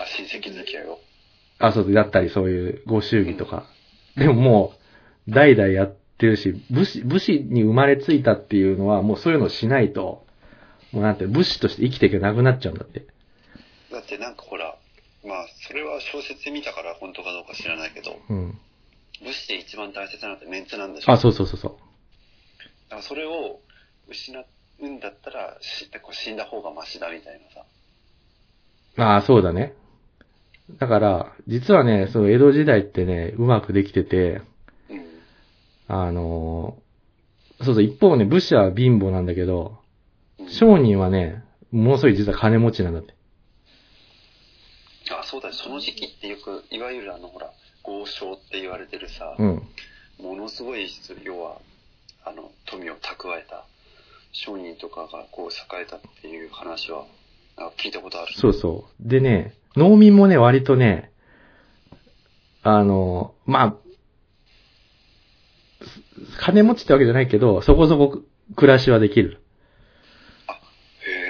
[0.00, 0.98] あ、親戚付き合いを？
[1.58, 3.66] あ、そう、だったりそういうご祝儀とか。
[4.16, 4.72] でもも
[5.28, 10.26] う、代々やってるし、武士、武士に生まれついたっていうのは、もうそういうのしないと、
[10.92, 13.06] もうなんて、武士として生きていけなくなっちゃうんだって。
[13.92, 14.76] だってなんかほら、
[15.24, 18.58] まあ、それは小説見たから本当かどうか知らないけど、うん。
[19.24, 21.12] 武士で一番大切なのってメンツなんでしょ？
[21.12, 21.70] あ、そうそうそうそう。
[21.70, 23.60] だからそれを
[24.08, 24.36] 失
[24.80, 27.64] うんだったら、しこう死んだ方がマシだみたいなさ。
[29.04, 29.74] ああ、そうだね。
[30.80, 34.42] だから、実はね、その江戸時代ってね、うまくできてて、
[34.88, 35.06] うん。
[35.88, 39.78] あのーそうそう、一方ね、武士は貧乏なんだけど、
[40.40, 43.14] うん商人はね、ものすごい実は金持ちなんだって。
[45.10, 45.54] あ、そうだね。
[45.54, 47.50] その時期ってよく、いわゆるあの、ほら、
[47.82, 49.62] 豪商って言われてるさ、うん。
[50.18, 51.58] ものすごい人、要は、
[52.24, 53.64] あの、富を蓄えた
[54.32, 57.06] 商人とかがこう栄えたっていう話は、
[57.56, 58.32] なんか聞いたことある。
[58.34, 59.08] そうそう。
[59.08, 61.12] でね、農民もね、割とね、
[62.62, 63.76] あの、まあ、
[65.84, 68.22] す金持ちってわけじゃないけど、そこそこ
[68.56, 69.42] 暮らしはできる。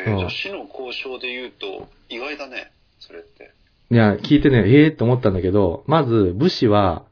[0.06, 3.50] へえうんー、じゃあ市の交渉で言うと、意外だね、それって。
[3.92, 7.04] いや、聞いてね、ええー、って思ったんだけど、まず、武士は、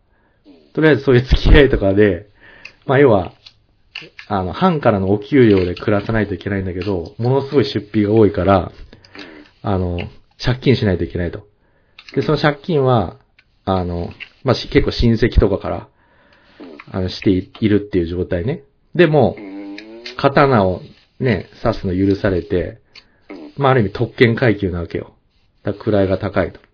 [0.73, 2.31] とりあえずそういう付き合いとかで、
[2.87, 3.35] まあ要は、
[4.29, 8.73] あの、藩からのお給料で暮らさないといけないんだけど、ものすごい出費が多いから、
[9.61, 9.99] あの、
[10.43, 11.47] 借金しないといけないと。
[12.15, 13.19] で、その借金は、
[13.67, 14.09] あの、
[14.43, 15.89] まあ、結構親戚とかから、
[16.93, 18.63] あの、しているっていう状態ね。
[18.95, 19.37] でも、
[20.17, 20.81] 刀を
[21.19, 22.81] ね、刺すの許されて、
[23.59, 25.15] まあ、ある意味特権階級なわけよ。
[25.63, 26.70] だから位が高いと。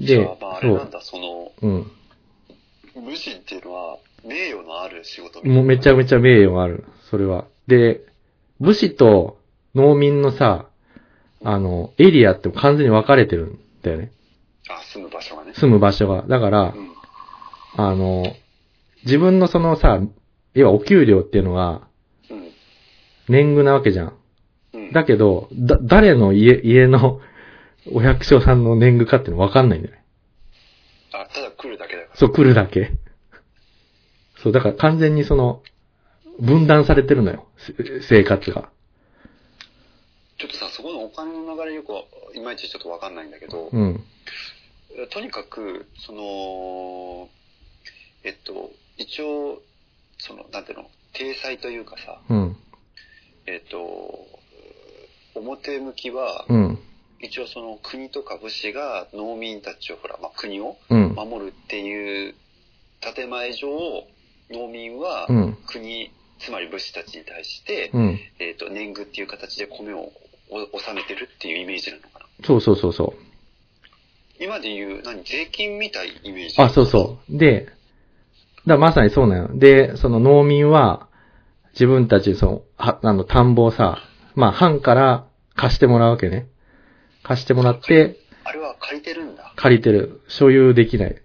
[0.00, 1.92] でじゃあ、れそう、なんだ、その、うん。
[3.04, 6.84] 武士っていうのは、名誉のある仕事もうめちゃめちちゃ名誉がある。
[7.10, 7.46] それは。
[7.66, 8.00] で、
[8.60, 9.38] 武士と
[9.74, 10.66] 農民のさ、
[11.42, 14.12] あの、エリアって完全に分かれてるんだよね。
[14.68, 14.74] ゃ。
[14.74, 15.54] あ、住む場所がね。
[15.54, 16.22] 住む場所が。
[16.22, 16.92] だからう、ん。
[17.76, 18.24] あの、
[19.04, 20.00] 自分のそのさ、
[20.54, 21.82] 要はお給料っていうのが
[22.30, 22.50] うん。
[23.28, 24.16] 年貢なわけじゃん。
[24.74, 24.92] うん。
[24.92, 27.20] だけど、だ、誰の家、家の
[27.86, 30.04] お百姓さんの年貢かっての分かんないんだよね。
[31.12, 32.16] あ、ただ来るだけだから。
[32.16, 32.92] そう、来るだけ。
[34.42, 35.62] そう、だから完全にその、
[36.40, 37.46] 分断されてるのよ。
[37.58, 38.70] せ生活が。
[40.38, 41.92] ちょっとさ、そこのお金の流れよく、
[42.34, 44.04] いまいちちょっとわかんないんだけど、うん。
[45.10, 47.28] とにかく、その、
[48.24, 49.62] えっと、一応、
[50.18, 52.56] その、なんていうの、体裁というかさ、うん。
[53.46, 54.26] えっと、
[55.34, 56.78] 表向きは、うん。
[57.22, 61.14] 一応その国とか武士が農民たちをほら、まあ、国をうん。
[61.14, 62.34] 守るっていう
[63.00, 63.68] 建前上、
[64.50, 65.58] 農民はうん。
[65.66, 68.18] 国、つまり武士たちに対して、うん。
[68.38, 70.12] えっと、年貢っていう形で米を
[70.50, 72.26] お納めてるっていうイメージなのかな。
[72.44, 74.42] そうそうそうそう。
[74.42, 76.54] 今で言う、何、税金みたいイメージ？
[76.62, 77.38] あ、そうそう。
[77.38, 77.68] で、
[78.66, 79.58] だまさにそうなの。
[79.58, 81.08] で、その農民は、
[81.74, 83.98] 自分たち、その、は、あの、田んぼをさ、
[84.34, 86.48] まあ、藩から貸してもらうわけね。
[87.22, 89.52] 貸してもらって、あれは借りてるんだ。
[89.56, 90.22] 借りてる。
[90.28, 91.16] 所有できない。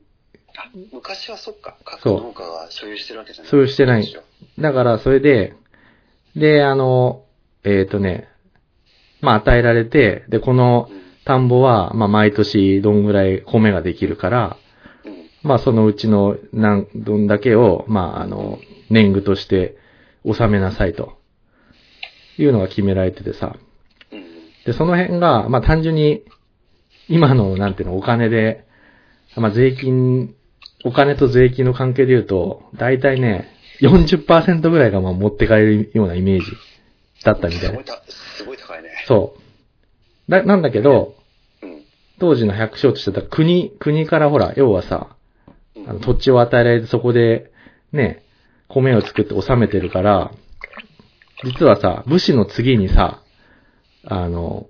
[0.58, 1.78] あ、昔はそっか。
[1.86, 3.52] 各農家が所有してるわけじゃない。
[3.52, 4.16] 所有してない
[4.60, 5.54] だから、それで、
[6.36, 7.24] で、あの、
[7.64, 8.28] えっ、とね、
[9.22, 11.02] まあ、与えられて、で、このうん。
[11.26, 14.58] 田んぼは、まあ、毎年どんぐらい米ができるから、
[15.06, 15.30] うん。
[15.42, 18.60] まあ、そのうちの何、どんだけを、まあ、あの、
[18.92, 19.76] 年貢として
[20.24, 21.18] 納めなさいと。
[22.38, 23.56] いうのが決められててさ。
[24.66, 24.72] うん。
[24.72, 26.24] で、その辺が、まあ、単純に、
[27.08, 28.66] 今の、なんていうの、お金で、
[29.36, 30.34] まあ、税金、
[30.84, 33.50] お金と税金の関係で言うと、だいたいね、
[33.82, 36.46] 40%ぐらいがまあ持って帰るようなイメージ
[37.24, 37.86] だったみたいなすごい。
[37.86, 38.90] た、すごい高いね。
[39.08, 39.36] そ
[40.28, 40.32] う。
[40.32, 41.16] だ、なんだけど、
[41.62, 41.84] うん。
[42.20, 45.10] 当時の百姓としてた国、国からほら、要はさ、
[45.76, 47.52] うんあの土地を与えられてそこで、
[47.92, 48.24] ね、
[48.70, 50.32] 米を作って納めてるから、
[51.44, 53.22] 実はさ、武士の次にさ、
[54.08, 54.68] あの、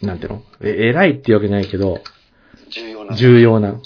[0.00, 0.42] なんていうの？
[0.62, 2.00] え、偉いっていうわけじゃないけど、
[2.70, 3.16] 重要な。
[3.16, 3.80] 重要な、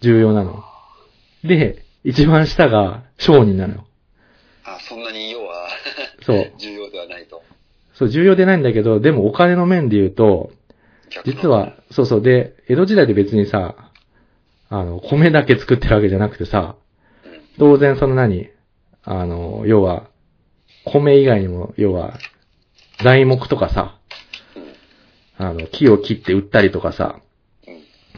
[0.00, 0.64] 重要なの。
[1.44, 3.86] で、一番下が商人なのよ。
[4.64, 5.68] あ、そんなに要は、
[6.24, 6.52] そう。
[6.58, 7.42] 重要ではないと。
[7.94, 10.52] そう、重要でないんだけど、でもお金の面で言うと、
[11.24, 13.90] 実は、そうそう、で、江戸時代で別にさ、
[14.68, 16.76] あの、米だけ作ってるわけじゃなくてさ、
[17.24, 17.40] うん。
[17.58, 18.48] 当然その何？
[19.02, 20.08] あの、要は、
[20.84, 22.18] 米以外にも、要は、
[23.02, 23.98] 材木とかさ、
[25.38, 25.46] うん。
[25.46, 27.20] あの、木を切って売ったりとかさ、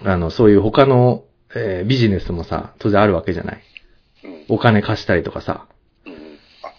[0.03, 0.09] うん。
[0.09, 3.63] あの、そういう他の、えービジネスもさ、当然あるわけじゃない。
[4.25, 4.45] うん。
[4.49, 5.67] お金貸したりとかさ。
[6.07, 6.13] うん。
[6.63, 6.73] あ、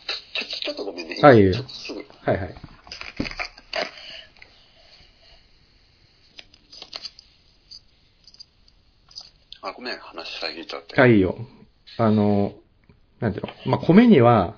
[0.63, 1.17] ちょ、ちょ、ごめんね。
[1.21, 1.51] はい。
[1.51, 2.55] はいはい。
[9.65, 10.99] あ、ごめん、話遮っちゃって。
[10.99, 11.37] あ、いいよ。
[11.97, 12.53] あの、
[13.21, 13.53] なんていうの？
[13.65, 14.55] まあ、米には、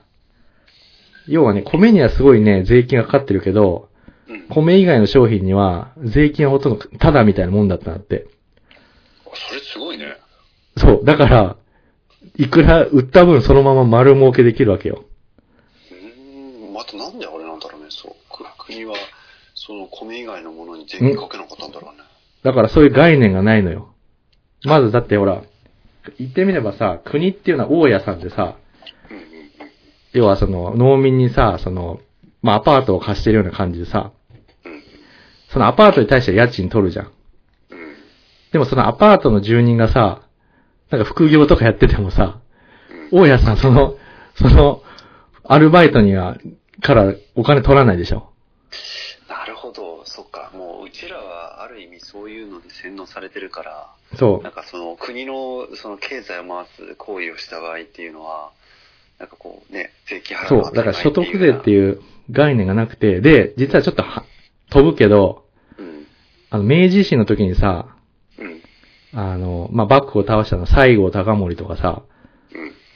[1.28, 3.90] 要はね、米にはすごいね、税金がかかってるけど、
[4.28, 4.48] うん。
[4.50, 8.28] 米以外の商品には、税金はほとんどタダみたいなもんだったなって。
[9.26, 10.18] あそれすごいね。
[10.78, 11.06] そう。
[11.06, 11.58] だから、
[12.38, 15.06] いくら売った分そのまま丸儲けできるわけよ。
[15.92, 16.74] うーん。
[16.74, 18.14] またなんであれなんだろうね、そう。
[18.30, 18.96] く国は、
[19.54, 22.04] その米以外のものに税金かけなかったんだろうね。
[22.44, 23.94] だからそういう概念がないのよ。
[24.64, 25.44] まずだってほら、
[26.20, 28.58] 言ってみればさ、国っていうのは大家さんでさ、
[30.16, 32.00] 要はその農民にさ、その、
[32.42, 34.12] まあアパートを貸してるような感じでさ。
[35.50, 37.06] そのアパートに対して家賃取るじゃん。
[37.06, 37.96] うん。
[38.52, 40.22] でもそのアパートの住人がさ、
[40.90, 42.40] なんか副業とかやっててもさ、
[43.12, 43.22] うん。
[43.22, 43.96] 大家さんその、
[44.36, 44.84] その、
[45.44, 46.38] アルバイトには、
[46.82, 48.32] からお金取らないでしょ。
[49.30, 50.52] なるほど、そっか。
[50.54, 58.52] もう、うちらはある意味そういうので洗脳されてるから、そなんかその国のその経済を回す行為をした場合っていうのは、
[59.20, 62.02] なんかこうね、税金払うそう、だから所得税ってういう
[62.32, 64.26] 概念がなくて、で、実はちょっとは
[64.70, 65.46] 飛ぶけど。
[65.78, 66.08] うん。
[66.50, 67.96] あの、明治維新の時にさ、
[68.38, 68.62] うん。
[69.20, 72.04] あの、まあ、幕府を倒したの西郷隆盛とかさ、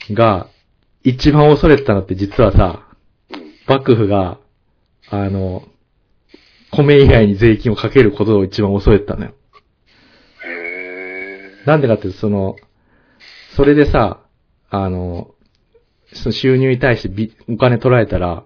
[0.10, 0.16] うん。
[0.16, 0.50] が、
[1.04, 2.88] 一番恐れてたのって実はさ、
[3.32, 3.54] うん。
[3.68, 4.40] 幕府が、
[5.10, 5.64] あの、
[6.72, 9.34] 米以外に税金をかけることを一番恐れてたのよ。
[10.46, 11.68] へー。
[11.68, 12.56] なんでかっていうと、その、
[13.56, 14.20] それでさ、
[14.70, 15.34] あの、
[16.14, 18.44] その収入に対してびお金取られたら、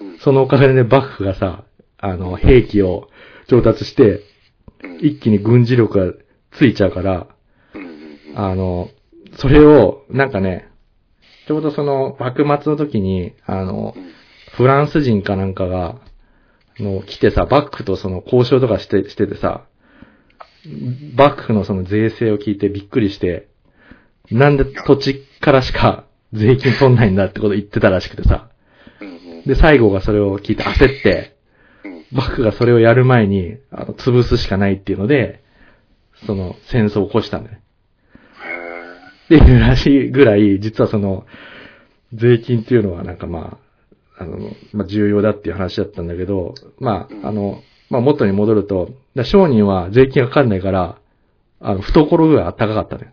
[0.00, 0.18] うん。
[0.18, 1.64] そのお金で幕府がさ、
[1.98, 3.08] あの、兵器を
[3.48, 4.22] 調達して、
[4.82, 4.96] うん。
[4.98, 6.12] 一気に軍事力が
[6.52, 7.26] ついちゃうから。
[8.34, 8.90] あの、
[9.38, 10.68] それを、なんかね、
[11.46, 14.12] ちょうどその、幕末の時に、あのう、ん。
[14.52, 16.00] フランス人かなんかが、
[16.78, 19.64] あの、来てさ、幕府とその交渉とかして、しててさ、
[21.14, 23.48] 幕府のその税制を聞いてびっくりして、
[24.30, 26.05] なんで土地からしか
[26.36, 28.48] 税金取んないんだってこと言ってたらしくてさ。
[29.46, 31.36] で、西郷がそれを聞いて焦って、
[31.84, 32.04] うん。
[32.12, 35.42] 幕府がそれをやる前に、あの、潰すしかないっていうので、
[36.26, 37.62] その、戦争を起こしたんだよね。
[39.28, 41.26] へっていうらしいぐらい、実はその、
[42.12, 43.58] 税金っていうのはなんかま
[44.18, 44.38] あ、あの、
[44.72, 50.98] まあ重要だっていう話だったんだけど、まうんあ、あの、まあ元に戻ると、だ商人は税金がかかんないから、
[51.60, 53.12] あの、懐ぐらい高かったね。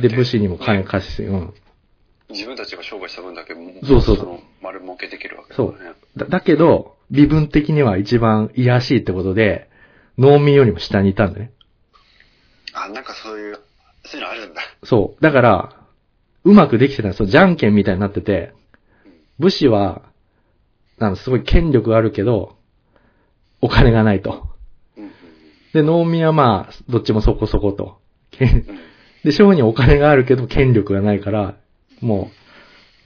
[0.00, 1.54] で、て武士にも金貸し、うん。
[2.34, 5.94] 自分たちが商売した分だけ、そうそうそうの丸儲けできるわけだね。
[6.16, 6.18] う。
[6.18, 9.70] だ、だけど、身分的には一番いやしいってことで、
[10.18, 11.52] 農民よりも下にいたんだね。
[12.72, 13.58] あ、なんかそういう、
[14.04, 14.62] そういうのあるんだ。
[14.82, 15.22] そう。
[15.22, 15.76] だから、
[16.44, 18.52] うまくできてたそう、じゃんけんみたいになってて、
[19.38, 20.02] 武士は、
[20.98, 22.56] あの、すごい権力があるけど、
[23.60, 24.48] お金がないと。
[25.72, 27.98] で、農民はまあ、どっちもそこそこと。
[29.24, 31.56] で、商人お金があるけど権力がないから、
[32.04, 32.30] も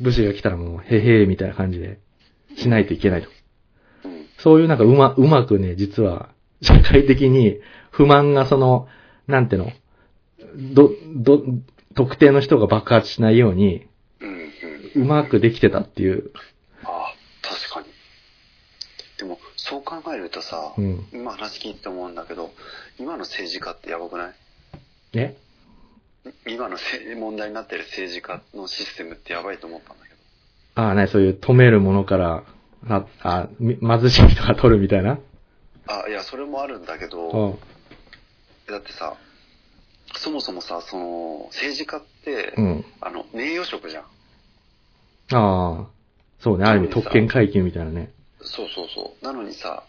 [0.01, 1.99] う、武士が来たらもう、へへーみたいな感じで、
[2.57, 3.29] しないといけないと。
[4.05, 4.27] うん。
[4.39, 6.31] そういうなんかうま、うまくね、実は、
[6.63, 7.61] 社会的に
[7.93, 8.89] 不満がその、
[9.29, 9.73] なんていうの、
[10.75, 11.45] ど、ど、
[11.95, 13.87] 特定の人が爆発しないように、
[14.97, 16.33] うまくできてたっていう。
[16.83, 17.87] ああ、確かに。
[19.19, 21.07] でも、そう考えるとさ、うん。
[21.13, 22.51] 今話聞いてて思うんだけど、
[22.99, 24.35] 今の政治家ってやばくない？
[25.15, 25.37] え？
[26.47, 30.17] 今のせ問題になってる政治家のシステムってやばいと思ったんだけど。
[30.83, 32.45] ああ、ね、そういう止めるものから、
[32.89, 35.19] あ、あ、み貧しい人が取るみたいな？
[35.87, 37.59] あ、いや、それもあるんだけうど、ん。
[38.69, 39.17] だってさ、
[40.15, 42.85] そもそもさ、その、政治家って、うん。
[43.01, 44.05] あの、名誉職じゃん。
[44.05, 45.87] ああ。
[46.41, 48.13] そうね、ある意味特権階級みたいなね。
[48.41, 49.25] そうそうそう。
[49.25, 49.83] なのにさ、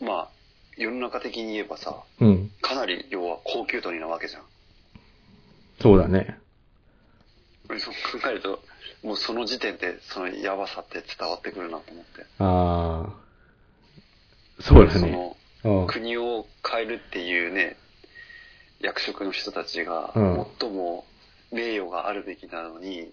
[0.00, 0.28] まあ、
[0.76, 2.50] 世の中的に言えばさ、うん。
[2.62, 4.42] かなり要は高級取りなわけじゃん。
[5.80, 6.38] そうだね。
[7.68, 8.62] そう考えると、
[9.02, 12.26] もうその時点でそのやばさって伝わってくるなと思って。
[12.38, 14.62] ああ。
[14.62, 15.12] そうだそね。
[15.64, 15.86] のうん。
[15.86, 17.76] 国を変えるっていうね、
[18.80, 21.04] 役職の人たちがうん最も
[21.52, 23.12] 名誉があるべきなのに、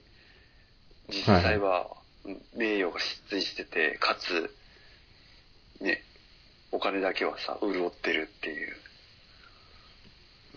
[1.09, 1.87] 実際は
[2.55, 4.53] 名誉が失墜してて、かつ、
[5.83, 6.03] ね、
[6.71, 8.75] お金だけはさ、潤ってるっていう。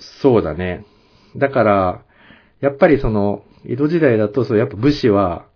[0.01, 0.85] そうだね。
[1.37, 2.05] だから、
[2.61, 5.47] やっぱりその、江戸時代だと、そう、やっぱ武士は、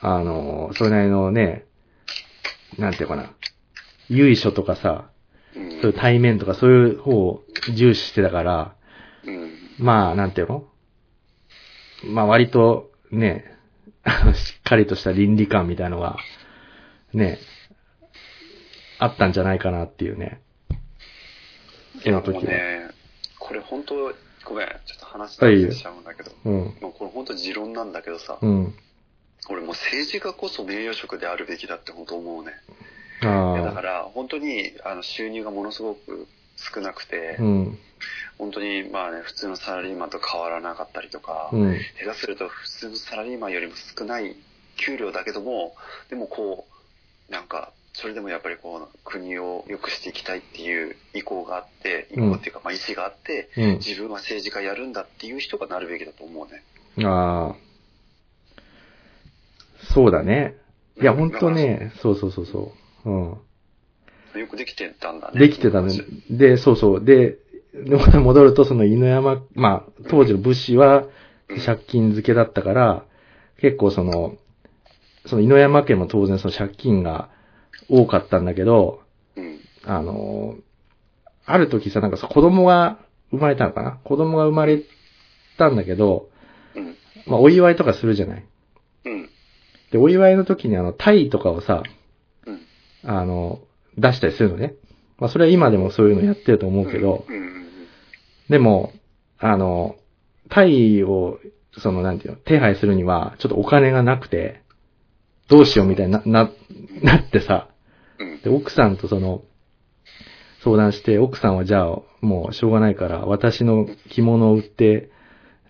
[0.00, 1.66] あの、それなりのね、
[2.78, 3.32] なんていうかな、
[4.08, 5.10] 由緒とかさ、
[5.54, 5.70] うん。
[5.70, 7.42] そういう対面とかそういう方を
[7.74, 8.74] 重視してたから、
[9.24, 9.50] うん。
[9.78, 10.66] まあ、なんていうの
[12.04, 13.56] まあ割と、ね、
[14.34, 16.16] しっかりとした倫理観みたいのが、
[17.12, 17.38] ね、
[18.98, 20.40] あったんじゃないかなっていうね。
[22.02, 22.42] その時は。
[22.42, 22.88] ね、
[23.38, 24.14] これ本当、
[24.48, 26.52] ごめん、ちょっと話しちゃうんだけど、うん。
[26.80, 28.74] もうこれ本当持論なんだけどさ、うん。
[29.50, 32.52] 俺もう政治家こそ名誉職であるべきだって本当思うね。
[33.22, 36.26] あだから本当にあの収入がものすごく
[36.56, 37.78] 少なくて、うん。
[38.38, 41.78] 本当にまあね、普通のサラリーマンと変わらなかったりとか、うん。
[42.02, 44.34] 下手すると普通のサラリーマンよりも少ない
[44.76, 45.74] 給料だけども、
[46.08, 46.66] でもこ
[47.28, 53.78] う、なんか、それでもやっぱりこう、国を良くしていきたいっていう意向があって、意向っていうか、まあ意思があって、うん。
[53.78, 56.46] 自分は政治家やるんだっていう人がなるべきだと思
[56.96, 57.04] うね。
[57.04, 57.56] ああ。
[59.92, 60.54] そうだね。
[61.00, 62.72] いや、ほんとね、そうそうそうそ
[63.04, 63.10] う。
[63.10, 64.40] うん。
[64.40, 65.40] よくできてたんだね。
[65.40, 65.92] できてたね。
[66.30, 67.04] で、そうそう。
[67.04, 67.38] で、
[67.88, 71.02] また戻ると、その犬山、まあ、当時の武士は
[71.48, 73.04] うん借金漬けだったから、
[73.60, 74.36] 結構その、
[75.26, 77.30] その犬山家も当然その借金が
[77.88, 79.00] 多かったんだけど、
[79.36, 79.58] うん。
[79.84, 80.56] あの、
[81.46, 82.98] ある時さ、なんかさ、子供が
[83.30, 83.92] 生まれたのかな？
[84.04, 84.82] 子供が生まれ
[85.56, 86.28] たんだけど、
[86.74, 86.96] うん。
[87.26, 88.44] まあ、お祝いとかするじゃない？
[89.06, 89.28] うん。
[89.92, 91.82] で、お祝いの時にあの、タイとかをさ、
[92.46, 92.60] うん。
[93.04, 93.60] あの、
[93.96, 94.74] 出したりするのね。
[95.18, 97.36] まあ、それは今でもそういうのやってると思うけど、うん。
[97.36, 97.66] うん。
[98.48, 98.92] でも、
[99.38, 99.96] あの、
[100.50, 101.38] タイを、
[101.78, 104.62] その、なんていうの、手配するには、ちょっとお金がなくて、
[105.48, 106.50] どうしようみたいにな、な、
[107.02, 107.68] なってさ、
[108.18, 108.40] うん。
[108.42, 109.42] で、奥さんとその、
[110.62, 115.10] 相談して、奥さんはじゃあ、もうしょうがないから、私の着物を売って、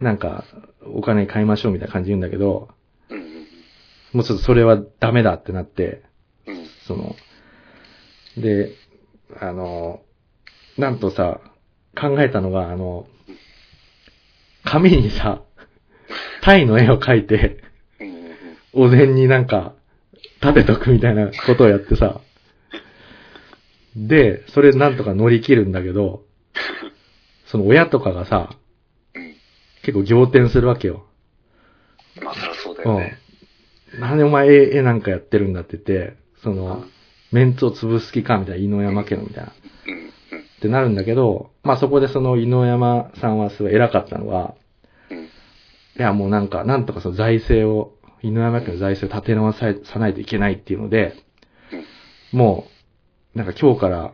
[0.00, 0.44] なんか、
[0.84, 2.68] お金買いましょうみたいな感じで言うんだけど、
[3.10, 3.46] うん。
[4.12, 6.02] もうちょっとそれはダメだってなって、
[6.46, 6.66] うん。
[6.86, 7.14] その、
[8.36, 8.72] で、
[9.40, 10.00] あの、
[10.76, 11.40] なんとさ、
[11.98, 13.06] 考えたのが、あの、
[14.64, 15.42] 紙にさ、
[16.42, 17.67] タイの絵を描いて、うん。
[18.72, 19.74] お膳になんか、
[20.42, 22.20] 食べとくみたいなことをやってさ、
[23.96, 26.22] で、それなんとか乗り切るんだけど、
[27.46, 28.50] その親とかがさ、
[29.14, 29.34] うん。
[29.82, 31.06] 結構仰天するわけよ。
[32.22, 33.18] まあ、そりゃそうだうんよね。。
[33.98, 36.90] なんでお前絵絵なんかやってるんだって言って、そのうん、
[37.32, 39.52] メンツを潰す気かみたいな、井上山家のみたいな。
[39.86, 39.94] うん。
[39.94, 40.00] うん。
[40.00, 40.10] っ
[40.60, 44.54] てなるんだけど、まあそこでその井上山さんはすごい偉かったのは、
[45.10, 45.24] うん。
[45.24, 45.28] い
[45.96, 51.14] やもうなんか、なんとかその財政を、井上山家の財政を立て直さないといけないっていうので、
[52.32, 52.66] も
[53.34, 54.12] う、なんか今日から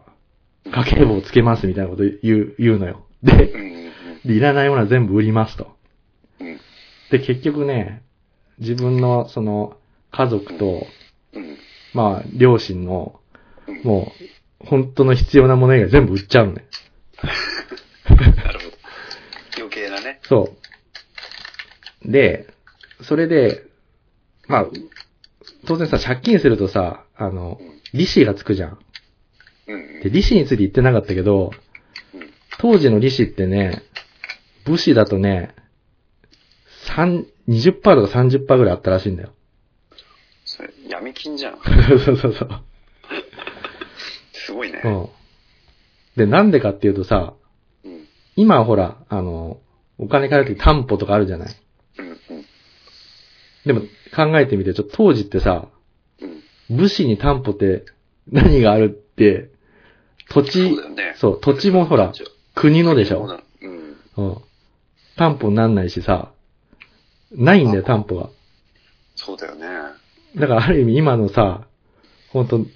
[0.70, 3.06] 家計簿をつけますみたいなこと言う、言うのよ。
[3.22, 3.74] で。
[4.24, 5.76] でいらないものは全部売りますと。
[6.40, 6.60] うん。
[7.10, 8.02] で、結局ね、
[8.58, 9.76] 自分のその
[10.10, 10.86] 家族と、
[11.34, 11.58] うん。
[11.92, 13.20] まあ両親の、
[13.68, 13.82] うん。
[13.82, 14.12] も
[14.60, 16.64] う、本当の必要なもの以外全部売っちゃうのね。
[18.08, 18.76] なるほど。
[19.58, 20.20] 余計なね。
[20.22, 20.54] そ
[22.02, 22.10] う。
[22.10, 22.48] で、
[23.02, 23.62] それで、
[24.48, 24.66] まあ、
[25.66, 27.58] 当然さ、借金するとさ、あの、
[27.92, 28.78] 利子がつくじゃん。
[29.68, 30.00] うん。
[30.02, 31.52] で、利子について言ってなかったけど、
[32.14, 32.30] うん。
[32.58, 33.82] 当時の利子ってね、
[34.64, 35.54] 武士だとね、
[36.86, 39.30] 三20%とか30%ぐらいあったらしいんだよ。
[40.44, 41.58] それ、闇金じゃん。
[42.04, 42.48] そうそうそう。
[44.32, 44.80] すごいね。
[44.84, 45.08] うん。
[46.16, 47.34] で、なんでかっていうとさ、
[47.84, 48.06] うん。
[48.36, 49.60] 今はほら、あの、
[49.98, 51.63] お金借りるとき担保とかあるじゃない。
[53.66, 53.80] でも
[54.14, 55.68] 考えてみて、ちょっと当時ってさ、
[56.20, 56.76] うん。
[56.76, 57.84] 武士に担保って
[58.30, 59.50] 何があるって、
[60.30, 61.14] 土地、そうね。
[61.16, 62.12] そう、土地もほら、
[62.54, 63.26] 国のでしょ。
[63.28, 64.28] そうん。
[64.28, 64.38] うん。
[65.16, 66.32] 担保になんないしさ、
[67.32, 68.30] ないんだよ、担保が。
[69.16, 69.66] そうだよね。
[70.36, 71.66] だからある意味今のさ、
[72.30, 72.66] 本当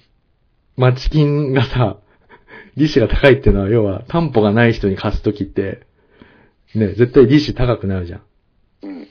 [0.77, 1.97] 町金がさ、
[2.77, 5.85] 利子が高いっていうのは、要は担保がない人に貸すときって、
[6.75, 8.21] ね、絶対利子高くなるじゃん。
[8.83, 8.91] うん。
[8.91, 9.07] うん。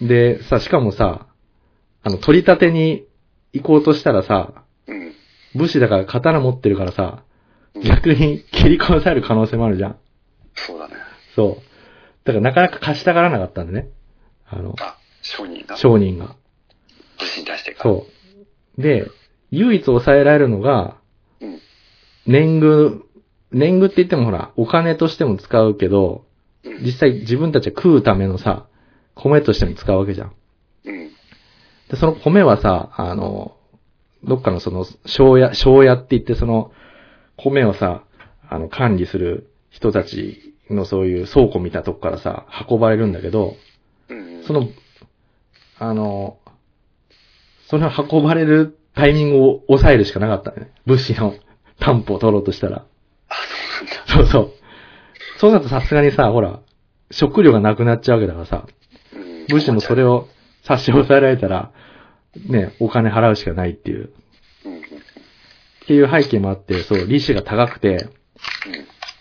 [0.00, 1.26] で、さ、しかもさ、
[2.02, 3.06] あの、取り立てに
[3.52, 5.12] 行こうとしたらさ、うん。
[5.54, 7.22] 武士だから刀持ってるからさ、
[7.74, 7.82] うん。
[7.82, 9.98] 逆に切り殺される可能性もあるじゃん。
[10.54, 10.94] そうだね。
[11.34, 11.62] そう。
[12.24, 13.88] だからなかなか貸したがらなかったんだね。
[14.46, 15.76] あの、あ、商人だ。
[15.76, 16.36] 商人が。
[17.18, 17.82] 武士に対してか。
[17.82, 18.06] そ
[18.78, 18.82] う。
[18.82, 19.08] で、
[19.50, 20.98] 唯一抑えられるのが、
[21.40, 21.46] う。
[21.46, 21.60] うん。
[22.26, 23.04] 年貢、
[23.52, 26.24] 年貢って言ってもほら、お金としても使うけど、
[26.64, 26.84] うん。
[26.84, 28.66] 実際自分たちは食うためのさ、
[29.14, 30.32] 米としても使うわけじゃん。
[30.84, 31.08] うん。
[31.90, 33.56] で、その米はさ、あの、
[34.24, 36.72] どっかのその、庄屋、庄屋って言ってその、
[37.36, 38.04] 米をさ、
[38.48, 43.56] あの、管理する人たちのそういう倉庫みたいなとこからさ、運ばれるんだけど、
[44.08, 44.44] うん。
[44.44, 44.68] その、
[45.78, 46.38] あの、
[47.68, 50.72] それを運ばれるタイミングを抑えるしかなかったね。
[50.86, 51.34] 物資の
[51.80, 52.86] 担保を取ろうとしたら。
[53.28, 53.34] あ、
[54.06, 54.30] そうなんだ。
[54.30, 54.52] そうそう。
[55.38, 56.60] そうなるとさすがにさ、ほら、
[57.10, 58.66] 食料がなくなっちゃうわけだからさ、
[59.48, 60.28] 武士もそれを
[60.62, 61.72] 差し押さえられたら、
[62.48, 64.06] ね、お金払うしかないっていう、
[65.84, 68.08] っていう背景もあって、そう、利子が高くて、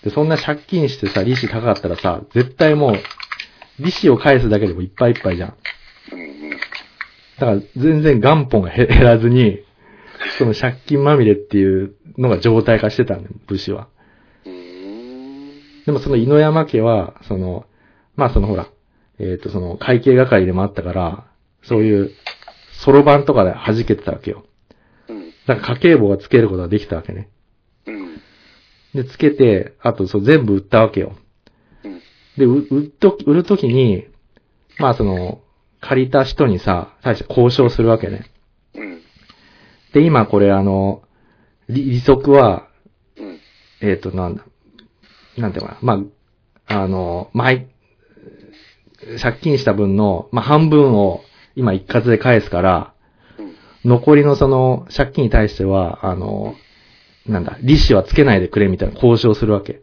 [0.03, 2.95] で、そんな借金してさ、利子高かったらさ、絶対もう、
[3.79, 5.57] 利子を返すだけでもいっぱいいっぱいじゃん。
[7.39, 9.59] だから全然元本が 減らずに、
[10.37, 13.87] その借金まみれっていうのが状態化してたんだよ、武士は。
[15.85, 17.65] でもその井野山家は、その、
[18.15, 18.67] まあそのほら、
[19.23, 21.27] えっ、とその会計係でもあったから、
[21.63, 22.11] そういう、
[22.83, 24.43] そろばんとかで弾けてたわけよ。
[25.07, 25.31] うん。
[25.47, 27.29] だから家計簿がつけることができたわけね。
[27.87, 28.21] うん。
[28.93, 31.15] で、つけて、あとそう全部売ったわけよ。
[31.85, 32.01] うん。
[32.37, 34.07] で、う売っとき、売るときに、
[34.77, 35.41] まあその、
[35.79, 38.25] 借りた人にさ、対して交渉するわけね。
[38.75, 39.01] うん。
[39.93, 41.03] で、今これあの、
[41.69, 42.67] 利利息は、
[43.17, 43.39] うん。
[43.81, 44.43] えっ、と、なんだ、
[45.37, 45.97] なんていうのかな。
[45.97, 46.03] ま
[46.67, 47.72] あ、あの、毎、
[49.21, 51.21] 借金した分の、まあ、半分を
[51.55, 52.93] 今一括で返すから、
[53.37, 53.55] うん。
[53.91, 56.55] 残りのその借金に対しては、あの、
[57.27, 59.81] なんだ、利子はつけないでくれみたいな交渉するわけ。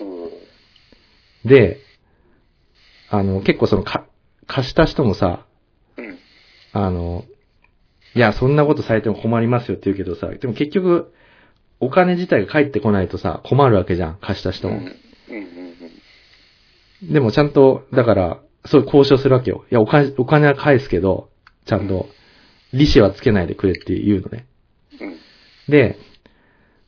[0.00, 1.48] うん。
[1.48, 1.78] で、
[3.10, 4.06] あの、結構そのか、
[4.46, 5.46] 貸した人もさ、
[5.96, 6.18] うん。
[6.72, 7.24] あの、
[8.14, 11.12] いや、そんなことされても困りますよって言うけどさ、でも結局、
[11.80, 14.80] お金自体が返ってこないとさ、困るわけじゃん、貸した人も。
[17.02, 19.64] でもちゃんと、だから、そう交渉するわけよ。
[19.70, 21.30] いや、お金、お金は返すけど、
[21.66, 22.08] ちゃんと、
[22.72, 24.46] 利子はつけないでくれって言うのね。
[25.68, 25.98] で、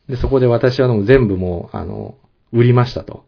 [0.08, 2.16] で、そこで私はもう全部もう、あの、
[2.52, 3.24] 売りましたと。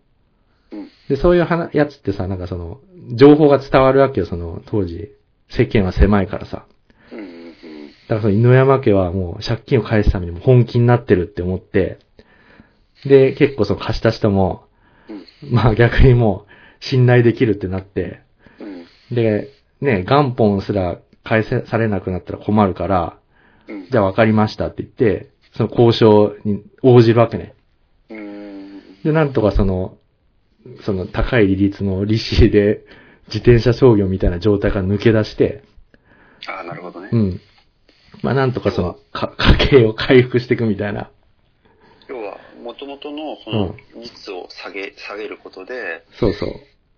[1.09, 2.81] で、そういう話やつってさ、なんかその、
[3.15, 5.11] 情報が伝わるわけよ、その、当時。
[5.49, 6.67] 世間は狭いからさ。
[7.11, 7.17] だ
[8.09, 11.99] からその犬山家はもう借金を返すためにも本気になってるって思って、
[13.05, 14.65] で、結構その貸した人も、
[15.51, 18.23] まあ逆にもう信頼できるってなって、
[19.11, 23.19] で、ね、元本すら返せされなくなったら困るから、
[23.69, 27.55] うんじゃあ分かりましたって言って、その交渉に応じるわけね。
[28.09, 29.99] うんで、なんとかその、
[30.83, 32.85] その高い利率の利子で
[33.27, 35.63] 自転車商業みたいな状態から抜け出して、
[36.47, 37.17] ああ、なるほどねう。
[37.17, 37.41] ん。
[38.23, 41.11] まあなんとかその、か、家計を回復していくみたいな。
[42.09, 46.51] 要は、もともとのその率を下げ、下げることで、そうそう。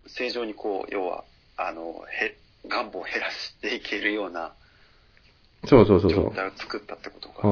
[0.06, 1.24] 正常にこう、要は、
[1.68, 2.36] あの、へ、
[2.68, 4.54] 元本を減らしていけるような
[5.66, 7.46] そうそうそうそ状態を作ったってことか。
[7.46, 7.50] う。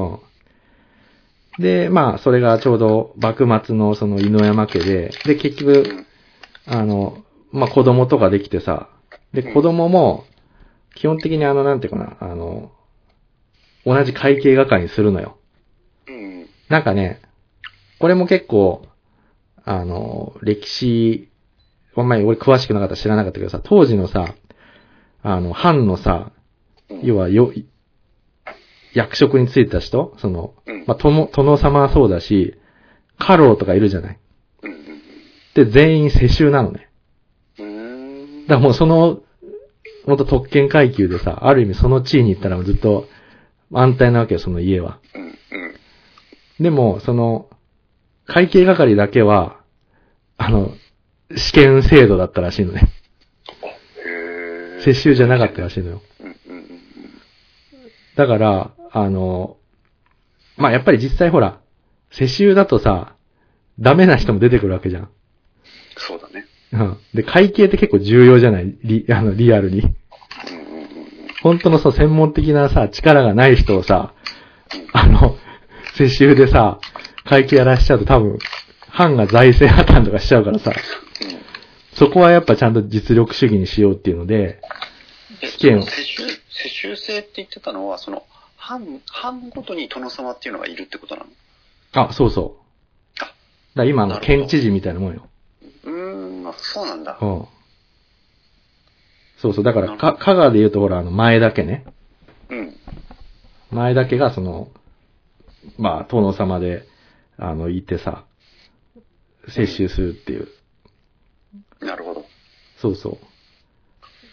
[1.58, 1.62] うん。
[1.62, 6.06] で、まあ、それがちょうど幕末のその犬山家で、で、結局、うん。
[6.66, 8.88] あの、まあ、子供とかできてさ、
[9.32, 10.24] で、子供も、
[10.94, 12.72] 基本的にあの、なんていうかな、あの、
[13.84, 15.38] 同じ会計係にするのよ。
[16.08, 16.46] うん。
[16.68, 17.20] なんかね、
[17.98, 18.86] これも結構、
[19.64, 21.28] あの、歴史、
[22.00, 24.34] あんまり俺詳しくなかった知らなかったけどさ、当時のさ、
[25.22, 26.38] あの、藩のさ、うん
[27.02, 27.52] 要はよ、
[28.94, 32.56] 役職についてた人その、うんまあ、殿、殿様はそうだし、
[33.18, 34.18] 家老とかいるじゃない。
[35.54, 36.88] で、全員世襲なのね。
[37.58, 39.20] だからもうその、
[40.06, 43.06] もっと特権階級でさ、ある意味その地位に行ったらずっと
[43.72, 44.98] 安泰なわけよ、その家は。
[46.58, 47.48] でも、その、
[48.24, 49.60] 会計係だけは、
[50.36, 50.72] あの、
[51.36, 52.92] 試験制度だったらしいのね。
[54.04, 54.82] へえ。
[54.82, 56.02] 世襲じゃなかったらしいのよ。
[58.16, 59.56] だから、あの、
[60.56, 61.60] まあ、やっぱり実際ほら、
[62.10, 63.14] 世襲だとさ、
[63.78, 65.10] ダメな人も出てくるわけじゃん。
[65.96, 66.46] そうだね。
[66.72, 66.98] うん。
[67.14, 68.76] で、会計って結構重要じゃない？
[68.82, 69.94] リ、あの、リアルに。
[71.42, 74.14] 本当のそう、専門的なさ、力がない人をさ、
[74.92, 75.36] あの、
[75.94, 76.80] 世襲でさ、
[77.24, 78.38] 会計やらしちゃうと多分、
[78.88, 80.72] 藩が財政破綻とかしちゃうからさ、
[81.98, 84.60] そこはやっぱちゃんと実力主義にしようっていうので、
[85.42, 88.24] え試験を世襲、世襲制って言ってたのは、その、
[88.56, 91.28] 藩、藩ごとに殿様っていうのがいるってことなの？
[92.08, 93.18] あ、そうそう。
[93.18, 93.32] だか
[93.74, 95.26] ら今の県知事みたいなもんよ。
[95.84, 97.26] うーん、あそうなんだう。
[97.26, 97.44] ん。
[99.38, 99.64] そうそう。
[99.64, 101.84] だから、か、香川で言うとほら、あの、前田家ね。
[102.50, 102.76] うん。
[103.70, 104.68] 前田家がその、
[105.78, 106.86] まあ、殿様で、
[107.36, 108.24] あの、いてさ、
[109.48, 110.48] 接収するっていう。
[111.80, 112.24] なるほど。
[112.78, 113.18] そうそ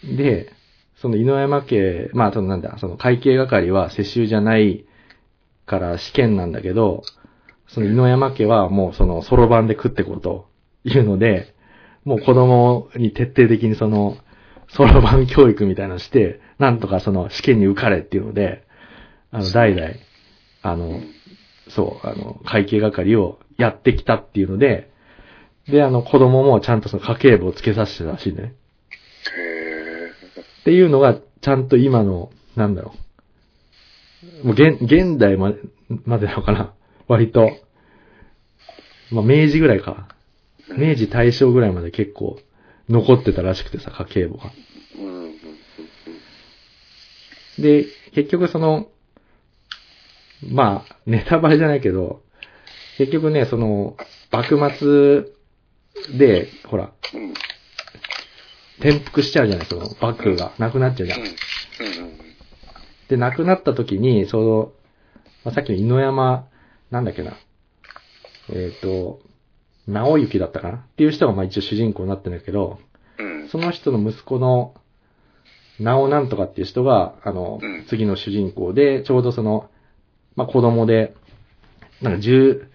[0.04, 0.16] う。
[0.16, 0.52] で、
[0.96, 4.84] その井上山家、まあ、そのなんだ、その会計係は世襲じゃない
[5.66, 7.02] から試験なんだけど、
[7.68, 10.48] その井上山家はもうその、そろばんで食ってこうと
[10.84, 11.54] いうので、
[12.04, 14.16] もう子供に徹底的にその、
[14.68, 18.64] そろばん教育みたいなのして、なんとかその試験に受かれっていうので、
[19.30, 19.94] あの、代々、
[20.62, 21.00] あの、
[21.68, 24.90] そう、あの、会計係をやってきたっていうので、
[25.68, 28.54] で、あの、子供もちゃんとその家計簿をつけさせてたらしいね。
[29.36, 30.12] へ
[30.62, 32.94] っていうのが、ちゃんと今の、なんだろ
[34.42, 34.48] う。
[34.48, 35.58] もう現、現代まで、
[36.04, 36.72] までなのかな
[37.08, 37.50] 割と。
[39.10, 40.08] まあ、明治ぐらいか。
[40.70, 42.38] ー明治大正ぐらいまで結構
[42.88, 44.52] 残ってたらしくてさ、家計簿が。
[47.58, 48.88] で、結局その、
[50.50, 52.22] まあ、ネタバレじゃないけど、
[52.98, 53.96] 結局ね、その、
[54.30, 55.35] 幕末
[56.18, 56.92] で、ほら、
[58.78, 60.52] 転覆しちゃうじゃない、その、幕府が。
[60.58, 61.20] なくなっちゃうじゃん。
[63.08, 64.72] で、亡くなった時に、その、
[65.44, 66.48] まあ、さっきの犬山、
[66.90, 67.32] なんだっけな。
[68.50, 69.20] えっ、と、
[69.86, 72.78] 直行だったかなっていう人がまあ一応主人公になってるんだけど、
[73.18, 74.74] うんその人の息子の、
[75.78, 79.70] 直なんとかっていう人が、あのうん、次の主人公で、ちょうどその、
[80.34, 81.14] まあ子供で、
[82.02, 82.66] なんか10、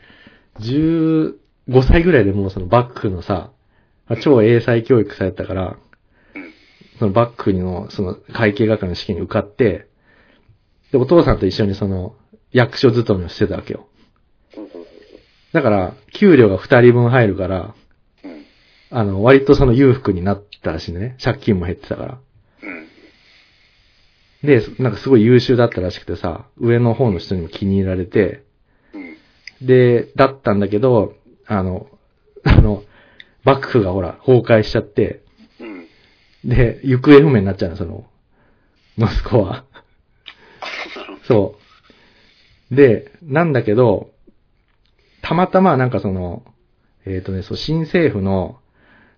[1.71, 3.51] 5歳ぐらいでもうその幕府のさ、
[4.21, 5.77] 超英才教育されたから、
[6.99, 9.87] その幕府のその会計係の試験に受かって、
[10.91, 12.15] で、お父さんと一緒にその
[12.51, 13.87] 役所勤めをしてたわけよ。
[15.53, 17.75] だから、給料が2人分入るから、
[18.89, 21.15] あの、割とその裕福になったらしいね。
[21.23, 22.19] 借金も減ってたから。
[24.43, 28.43] で、なんかすごい優秀だったらしくてさ、上の方の人にも気に入られて、
[29.61, 31.13] で、だったんだけど、
[31.51, 31.85] あの、
[32.45, 32.83] あの、
[33.43, 35.21] 幕府がほら、崩壊しちゃって、
[35.59, 35.87] うん。
[36.45, 38.05] で、行方不明になっちゃうの、その、
[38.97, 39.65] 息子は。
[40.61, 40.73] あ、
[41.27, 41.57] そ
[42.71, 42.75] う。
[42.75, 44.11] で、なんだけど、
[45.21, 46.43] たまたまなんかその、
[47.05, 48.59] えっ、とね、そう、新政府の、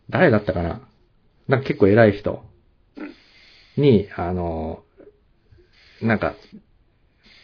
[0.10, 0.82] 誰だったかな
[1.48, 2.44] なんか結構偉い人
[2.98, 3.04] う
[3.80, 3.84] ん。
[3.84, 4.84] に、あの、
[6.02, 6.34] なんか、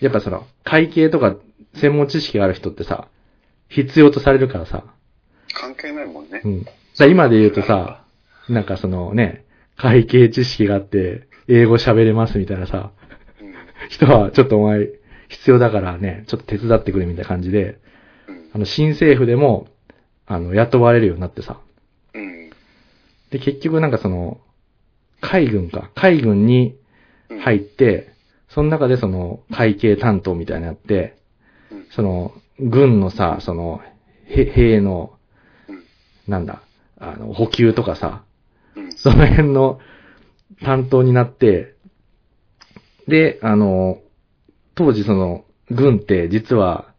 [0.02, 1.36] やっぱその、会計とか
[1.76, 3.08] 専門知識がある人ってさ、
[3.70, 4.84] 必要とされるからさ、
[5.54, 6.48] 関係ないもんねう。
[6.48, 6.66] ん。
[6.98, 8.04] だ今で言うとさ、
[8.50, 9.46] なんかそのね、
[9.78, 12.92] 会計知識があって、英語喋れますみたいなさ、
[13.42, 13.54] うん。
[13.90, 14.88] 人はちょっとお前
[15.30, 17.80] 必要だからね、ちょっと手伝ってくれみたいな感じで、
[18.28, 18.50] うん。
[18.54, 19.68] あの、新政府でも、
[20.26, 21.60] あの、雇われるようになってさ。
[22.14, 22.50] うん。
[23.32, 24.42] で、結局なんかその、
[25.22, 26.76] 海軍か、海軍に
[27.30, 27.40] うん。
[27.40, 28.14] 入って、
[28.50, 31.18] その中でその、会計担当みたいなのやって、
[31.72, 31.86] うん。
[31.92, 33.82] その、軍のさ、その、
[34.28, 35.14] へ兵の、
[35.68, 35.84] うん。
[36.28, 36.62] なんだ、
[37.00, 38.24] あの、補給とかさ、
[38.76, 38.92] うん。
[38.92, 39.80] その辺の
[40.62, 41.76] 担当になって、
[43.08, 44.00] で、あの、
[44.76, 46.94] 当時その、軍って実は、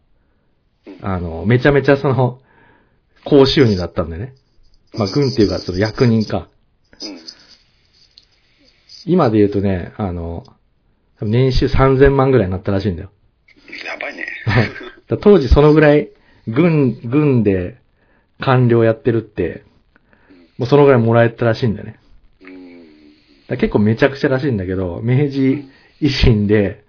[0.86, 2.40] うんあの、めちゃめちゃその、
[3.24, 4.34] 高収入だったんだよね。
[4.94, 6.48] まあ、軍っていうか、その役人か。
[7.02, 7.18] うん。
[9.06, 10.44] 今で言うとね、あの、
[11.20, 13.10] 年収3000万ぐらいになったらしいんだよ。
[13.86, 14.26] やばいね。
[15.10, 16.10] だ当時そのぐらい、
[16.46, 17.78] 軍、軍で
[18.40, 19.64] 官僚やってるって、
[20.56, 21.98] もうそのぐらいもらえたらしいんだよね。
[22.42, 22.84] うん。
[23.48, 25.68] だ結構めちゃくちゃらしいんだけど、明治
[26.00, 26.84] 維新で、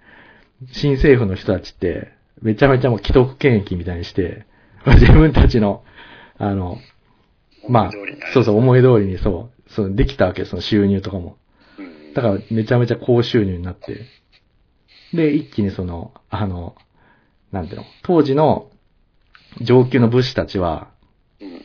[0.70, 4.46] 新政府の人たちって、めちゃめちゃもう既得権益みたいにして、
[4.86, 5.82] 自分たちの、
[6.38, 6.78] あの、
[7.68, 7.90] まあ
[8.34, 11.38] そうそう、思い通りにそう、そう、できたわけ、その収入とかも。
[11.76, 12.14] うん。
[12.14, 14.06] だからめちゃめちゃ高収入になって、
[15.12, 16.76] で、一気にその、あの、
[17.52, 18.70] なんていうの、当時の
[19.60, 20.88] 上級の武士たちは、
[21.40, 21.62] うん。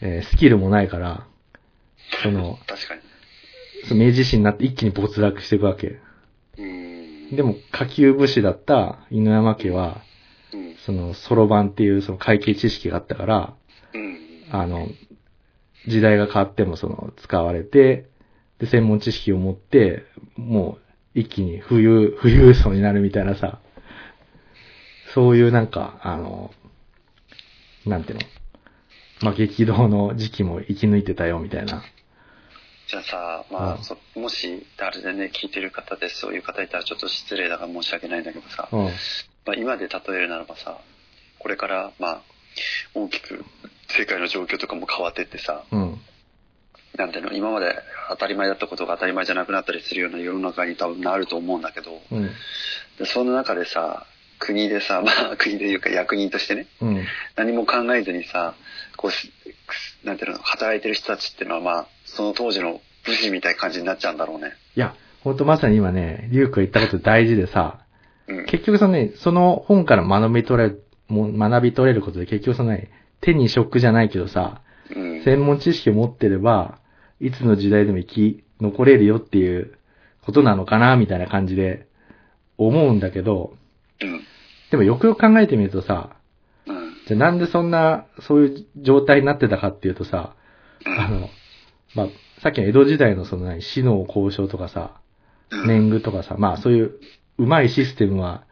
[0.00, 1.26] えースキルもないから、
[2.22, 3.00] その、確かに。
[3.88, 6.00] その明治維新になって一気に没落していくわけ。
[6.58, 7.36] うん。
[7.36, 10.02] でも、下級武士だった犬山家は、
[10.52, 10.76] うん。
[10.84, 13.54] その、そろばんっていうその会計知識があったから、
[13.94, 14.18] うん。
[14.50, 14.88] あの、
[15.86, 18.08] 時代が変わってもその、使われて、
[18.58, 20.04] で、専門知識を持って、
[20.36, 20.78] も
[21.14, 23.60] う、一気に富裕、富裕層になるみたいなさ、
[25.14, 26.52] そういうなんか、あの、
[27.86, 28.24] なんていうの、
[29.22, 31.82] まあ、激動の時期も生き抜いてたよ、みたいな。
[32.88, 38.84] じゃあさ、まうんもし、誰でね、聞いてる方でそういう方いたらちょっと失礼だから申し訳ないんだけどさ、うん。
[38.84, 38.90] ま
[39.48, 40.78] あ、今で例えるならばさ、
[41.38, 42.22] これから、まあ、
[42.94, 43.44] 大きく
[43.88, 46.00] 世界の状況とかも変わってってさ、うん。
[46.96, 47.74] なんていうの、今まで
[48.10, 52.30] 当たり前だったことが当たり前じゃなくなったりするような世の中に多分なると思うんだけど、うん。
[52.98, 54.06] でその中でさ、
[54.44, 57.04] 国でさ、 まあ国でいうか役人としてね、うん。
[57.36, 58.54] 何も考えずにさ、
[58.96, 59.32] こうし、
[60.04, 64.52] なんていうの、働いてる人たちっていうのはまあ、その当時の武士みたいな感じになっちゃうんだろうね。
[64.76, 67.78] いや、ほんとまさに今ね、リュウクが言ったこと大事でさ、
[68.26, 68.46] うん。
[68.46, 72.90] 結局そのね、その本から学び取れる、もう学び取れることで結局そのね、
[73.20, 74.60] 手に職じゃないけどさ、
[74.94, 75.22] うん。
[75.22, 76.78] 専門知識を持ってれば、
[77.20, 79.74] いつの時代でも生き残れるよっていう
[80.22, 81.86] ことなのかな、みたいな感じで
[82.58, 83.54] 思うんだけど、
[84.00, 84.20] うん。
[84.72, 86.16] でもよくよく考えてみるとさ、
[86.66, 86.94] うん。
[87.06, 90.34] じゃあなんでそんな、そういう状態になってたかっていうとさ、
[90.84, 91.28] うんあの、
[91.94, 92.06] まあ、
[92.42, 94.98] さっきの江戸時代のその何、死の交渉とかさ、
[95.50, 96.98] うん年貢とかさ、まあそういう
[97.36, 98.44] うまいシステムは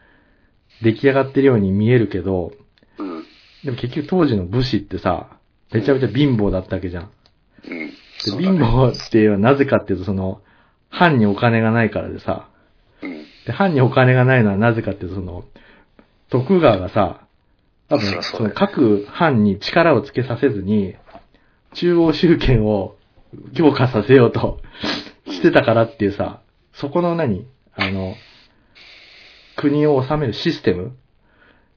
[0.82, 2.52] 出来上がってるように見えるけど、
[2.98, 3.24] うん。
[3.64, 5.38] でも結局当時の武士ってさ、
[5.72, 7.10] めちゃめちゃ貧乏だったわけじゃん。
[7.64, 7.88] うん。
[7.88, 7.94] で
[8.42, 10.42] 貧乏っていうのはなぜかっていうと、その、
[10.90, 12.50] 藩にお金がないからでさ、
[13.00, 13.24] うん。
[13.46, 15.44] で、藩にお金がないのはなぜかっていうと、その、
[16.30, 17.26] 徳川がさ、
[17.88, 20.94] 多分、そりゃそうだよその各藩に力をつけさせずに、
[21.74, 22.96] 中央集権を
[23.54, 24.60] 強化させようと
[25.26, 26.40] してたからっていうさ、
[26.72, 28.14] そこの何あの、
[29.56, 30.92] 国を治めるシステム？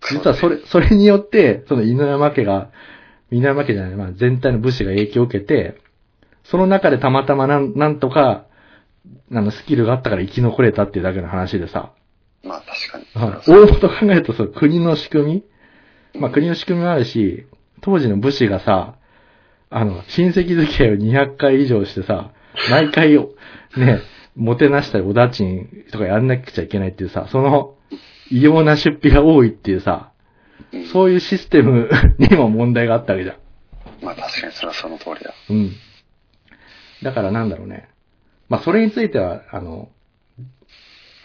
[0.10, 2.70] 実はそれ、それによって、その犬山家が、
[3.32, 5.78] 犬山家じゃない、まあ全体の武士が影響を受けて、
[6.44, 8.46] その中でたまたまなん、なんとか、
[9.32, 11.94] あの、スキルがあったから生き残れたっていうだけの話でさ、
[12.44, 13.06] まあ確かに。
[13.14, 15.44] はい大元考えると、その国の仕組
[16.14, 16.20] み？
[16.20, 17.46] まあ国の仕組みもあるし、
[17.82, 18.96] 当時の武士がさ、
[19.70, 22.32] あの、親戚付き合いを200回以上してさ、
[22.70, 23.30] 毎回を、
[23.76, 24.02] ね、
[24.36, 27.76] もてなしたりおだちんとかやんなくちゃいけないっていうさ、その、
[28.30, 30.12] 異様な出費が多いっていうさ、
[30.72, 33.38] うんそういうシステムにも問題があったわけじゃん。
[34.04, 35.34] まあ確かにそれはその通りだ。
[35.50, 35.72] うん。
[37.04, 37.90] だからなんだろうね。
[38.50, 39.90] まあそれについては、あの、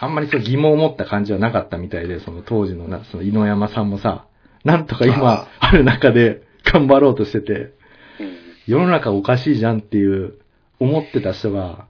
[0.00, 4.26] あんまりそう疑問を持った感じはなかったみたいで、その当時のな、その井上山さんもさ、
[4.64, 8.38] なんとか今ある中で頑張ろうとしてて、うん。
[8.66, 10.38] 世の中おかしいじゃんっていう
[10.78, 11.86] 思ってた人が、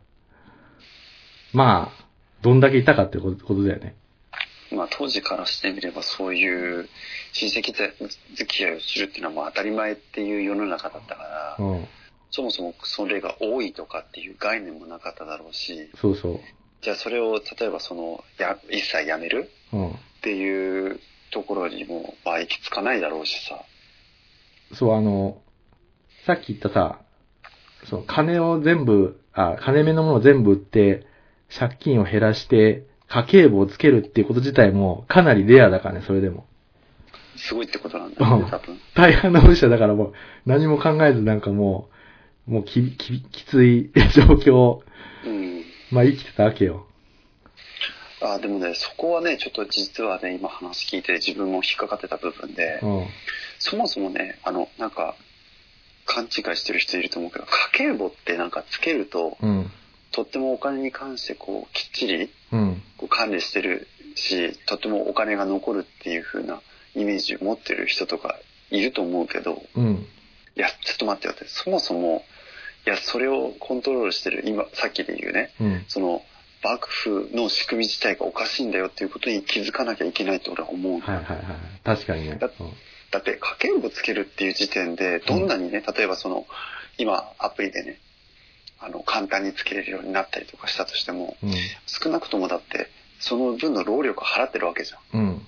[1.53, 2.05] まあ、
[2.43, 3.97] どんだけいたかってことことだよね。
[4.71, 6.89] まあ当時からしてみればそういう
[7.33, 11.89] 親戚付き合いをするっていうのはもう当たり前っていう世の中だったから、うん。
[12.31, 16.41] そもそもそれが多いとかっていう概念もなかっただろうし、そうそう。
[16.81, 19.51] じゃあそれを例えばその、や、一切やめる？
[19.73, 19.91] うん。
[19.91, 21.01] っていう
[21.33, 23.65] ところにも、まあ行き着かないだろうしさ。
[24.75, 25.41] そう、あの、
[26.27, 27.01] さっき言ったさ、
[27.89, 31.07] そう、金を全部、あ、金目のものを全部売って、
[31.57, 36.47] 借金を減らして、家計簿をつけるっていうこと自体もかなりレアだからね、それでも。
[37.37, 38.79] すごいってことなんだようんね、多分。
[38.95, 40.13] 大半の武者だからもう
[40.45, 41.89] 何も考えずなんかも
[42.47, 44.83] う、もうき、き、きつい状況を、
[45.25, 45.58] うん。
[45.91, 46.87] まあ生きてたわけよ。
[48.21, 53.07] あでもね、そこはね、ちょっと実はね、今話聞いて自分も引っかかってた部分で、うん。
[53.59, 55.15] そもそもね、あの、なんか、
[56.05, 59.71] 勘違いしてる人いると思うけど、家計簿ってなんかつけると、うん。
[60.11, 62.83] とってもお金に関してこう、きっちりうん。
[62.97, 66.61] こう管理してるし、とってもお金が残るっていう風な
[66.95, 68.39] イメージを持ってる人とか
[68.71, 70.07] いると思うけど、うん。
[70.57, 72.25] いや、ちょっと待ってよって、そもそも、
[72.89, 75.85] いや、それをコントロールしてる、今、さっきで言うね、うん。
[75.89, 76.23] その、
[76.65, 81.01] 幕府の仕組み自体がおかしいんだよっていうことに気づかなきゃいけないと俺は思うの。
[81.01, 81.45] はいはいはい。
[81.85, 82.37] 確かにね。
[82.37, 82.49] だ
[83.11, 86.47] だって家計簿つけるっていう時点でどんなにね、例えばその
[86.97, 88.01] 今アプリでね
[88.81, 91.53] あの簡単につけれるようになったりとかしたとしてもうん。
[91.87, 92.89] 少なくともだって
[93.21, 95.47] その分の労力を払ってるわけじゃんうん。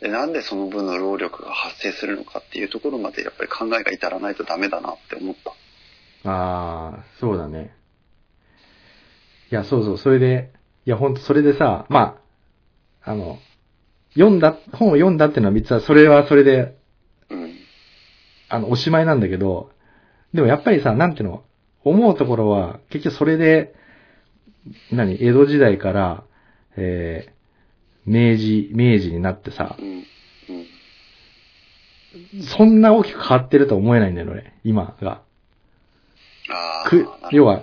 [0.00, 5.52] でなんでその分の労力が発生するのかっていうところまでやっぱり考えが至らないとダメだなって思った
[6.24, 7.74] ああ、そうだね。
[9.50, 10.52] いや、そうそう、それで、
[10.84, 12.18] いや、ほんと、それでさ、ま
[13.04, 13.38] あ、あの、
[14.14, 16.76] 読んだ、本を読んだっていうのは別は、それはそれで、
[18.48, 19.70] あの、おしまいなんだけど、
[20.34, 21.44] でもやっぱりさ、なんていうの、
[21.84, 23.74] 思うところは、結局それで、
[24.90, 26.24] 何、江戸時代から、
[26.76, 29.76] えー、明治、明治になってさ、
[32.56, 35.22] そんな大きく変わってるとは思えないんだよね、俺今が。
[36.88, 37.62] く、要は、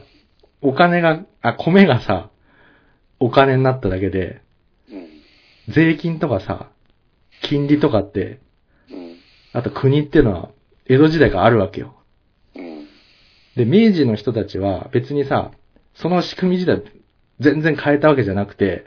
[0.62, 2.30] お金が、あ、米がさ、
[3.20, 4.42] お金になっただけで、
[4.90, 5.74] うん。
[5.74, 6.70] 税金とかさ、
[7.42, 8.40] 金利とかって、
[8.90, 9.16] うん。
[9.54, 10.50] あと国っていうのは、
[10.88, 11.96] 江戸時代からあるわけよ。
[12.56, 12.88] うん。
[13.56, 15.52] で、明治の人たちは別にさ、
[15.96, 16.84] その仕組み自体
[17.40, 18.86] 全然変えたわけじゃなくて、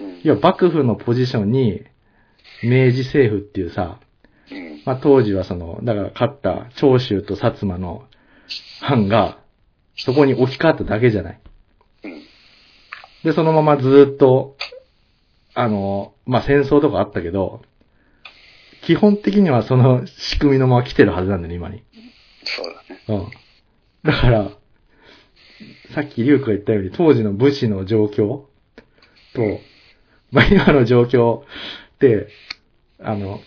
[0.00, 0.20] うん。
[0.22, 1.84] 要は幕府のポジションに、
[2.62, 4.00] 明治政府っていうさ、
[4.50, 4.82] うん。
[4.84, 8.04] まあ当時はその、だから勝った長州と薩摩の
[8.80, 9.39] 藩が、
[10.04, 11.40] そこに置き換わっただけじゃない。
[12.04, 12.30] うん
[13.24, 14.56] で、そのままずーっと、
[15.54, 17.62] あの、まあ、戦争とかあったけど、
[18.82, 21.84] 基本的にはその仕組みのまま来てるはずなんだよね、今に。
[22.44, 22.74] そう
[23.08, 23.26] だね
[24.04, 24.10] うん。
[24.10, 24.50] だから、
[25.94, 28.46] さっきリュウクが言ったように、当時の武士の状況と、
[30.30, 31.42] まあ、今の状況っ
[31.98, 32.28] て、
[33.00, 33.40] あの、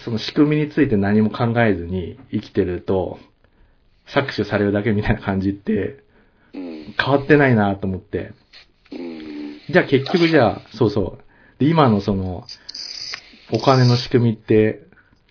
[0.00, 3.20] その仕組みについて何も考えずに生きてると、
[4.06, 6.04] 搾取されるだけみたいな感じって、
[6.54, 8.32] うん変わってないなと思って。
[8.92, 11.24] うんじゃあ結局じゃあ、そうそう。
[11.58, 12.44] で、今のその、
[13.52, 14.82] お金の仕組みって、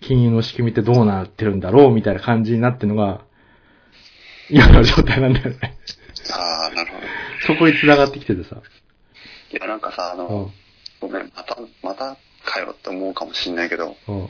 [0.02, 3.24] 金融の仕組みってどうなってるんだろうみたいな感じになってるのが、
[4.50, 5.78] 今の状態なんだよね。
[6.32, 7.06] ああなるほど
[7.46, 8.56] そこに繋がってきててさ。
[9.52, 10.52] いやなんかさあの、うん。
[11.00, 14.28] ごめん、また、またかよって思うかもしんないけど、うん。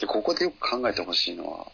[0.00, 1.66] でここでよく考えてほしいのは、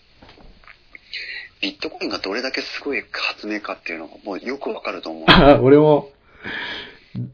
[1.60, 5.24] ビットコインがどれだけすごい発明かっていうのがもうよくわかると思う。
[5.28, 6.10] あ 俺も、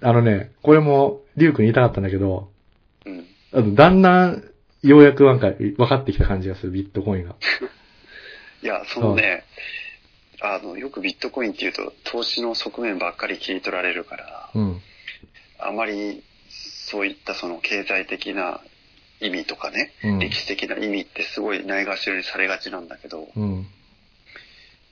[0.00, 2.50] あのね、これも、リュウ君に言いたかったんだけど、
[3.04, 3.26] うん。
[3.52, 4.44] あのだんだん、
[4.82, 7.36] ようやくなんか分かってきた感じがする、ビットコインが。
[8.62, 9.44] いや、そのね、
[10.40, 14.80] あの、よくビットコインっていうと、投資の側面ばっかり切り取られるから、うん。
[15.58, 18.60] あまりそういったその経済的な
[19.20, 23.66] 意味とかね、うん歴史的な意味ってすごいないがしろにされがちなんだけど、うん。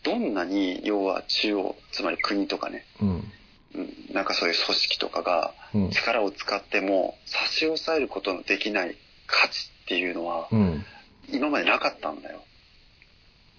[0.03, 3.33] どんなに要は中央、つまり国とかね、うん。
[3.75, 5.91] うん、なんかそういう組織とかがうん。
[5.91, 8.97] 力を使っても差し押さえることのできない
[9.27, 10.85] 価値っていうのはうん。
[11.31, 12.43] 今までなかったんだよ。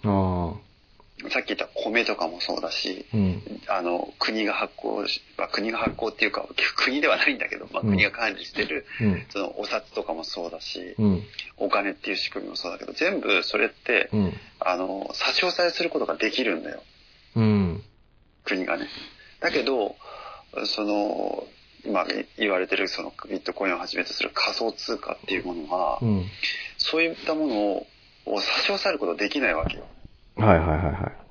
[0.04, 0.08] あ
[1.30, 3.16] さっき言った米とかもそうだし、あ。
[3.16, 3.42] うん。
[3.68, 6.46] あの、国が発行し、まあ、国が発行っていうか、
[6.76, 9.26] 国ではないんだけど、まあ、うん国が管理してる、うん。
[9.30, 11.22] そのお札とかもそうだし、うん。
[11.56, 14.40] お金っていう仕組みもそうだけど、全部それって、うん。
[14.60, 16.82] あの、差し押さえすることができるんだよ。
[17.36, 17.84] うん。
[18.44, 18.88] 国がね。
[19.40, 19.96] だけど、
[20.66, 21.46] その、
[21.84, 22.06] 今
[22.38, 26.26] 言われてるそのビットコインをはじめとする仮想通貨っていうものは、うん。
[26.78, 27.86] そういったものを
[28.26, 29.84] を差し押さえることできないわけよ。
[30.36, 31.24] はいはいはいはい。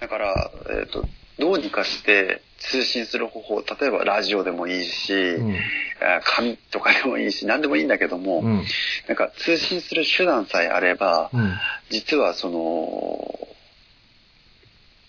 [0.00, 0.50] だから、
[0.80, 1.04] えっ、と、
[1.38, 5.54] どうにかして通信する方法、例えばラジオでもいいし、うん。
[6.00, 8.64] あ紙とかでもいいし、何でもいいんだけども、うん。
[9.06, 11.58] なんか通信する手段さえあれば、うん。
[11.90, 13.48] 実はその、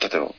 [0.02, 0.34] 例えば、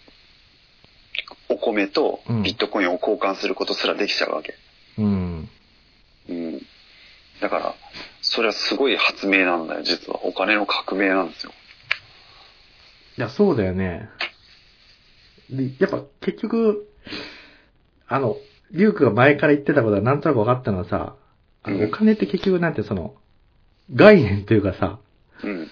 [1.49, 4.55] お米とビットコインを交換することすらできちゃうわけ。
[4.99, 5.49] うん。
[6.29, 6.67] うん。
[7.41, 7.75] だから、
[8.23, 10.25] それはすごい発明なんだよ、実は。
[10.25, 11.53] お金の革命なんですよ。
[13.19, 14.09] いや、そうだよね。
[15.51, 16.89] で、やっぱ結局、
[18.09, 18.37] あの、
[18.73, 21.17] リュウクが前から言ってたことはなんとなく分かったのはさ、
[21.63, 23.15] あの、うんお金って結局なんてその、
[23.93, 24.99] 概念というかさ、
[25.43, 25.69] うん。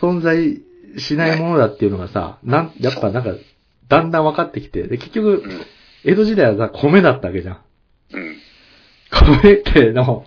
[0.00, 0.60] 存在
[0.98, 3.30] しないものだっていうのがさ、なん、やっぱなんか、
[3.88, 5.66] だんだん分かってきて、で、結局う、ん。
[6.04, 7.60] 江戸時代はさ、米だったわけじゃん。
[8.12, 8.36] うん。
[9.42, 10.24] 米っての、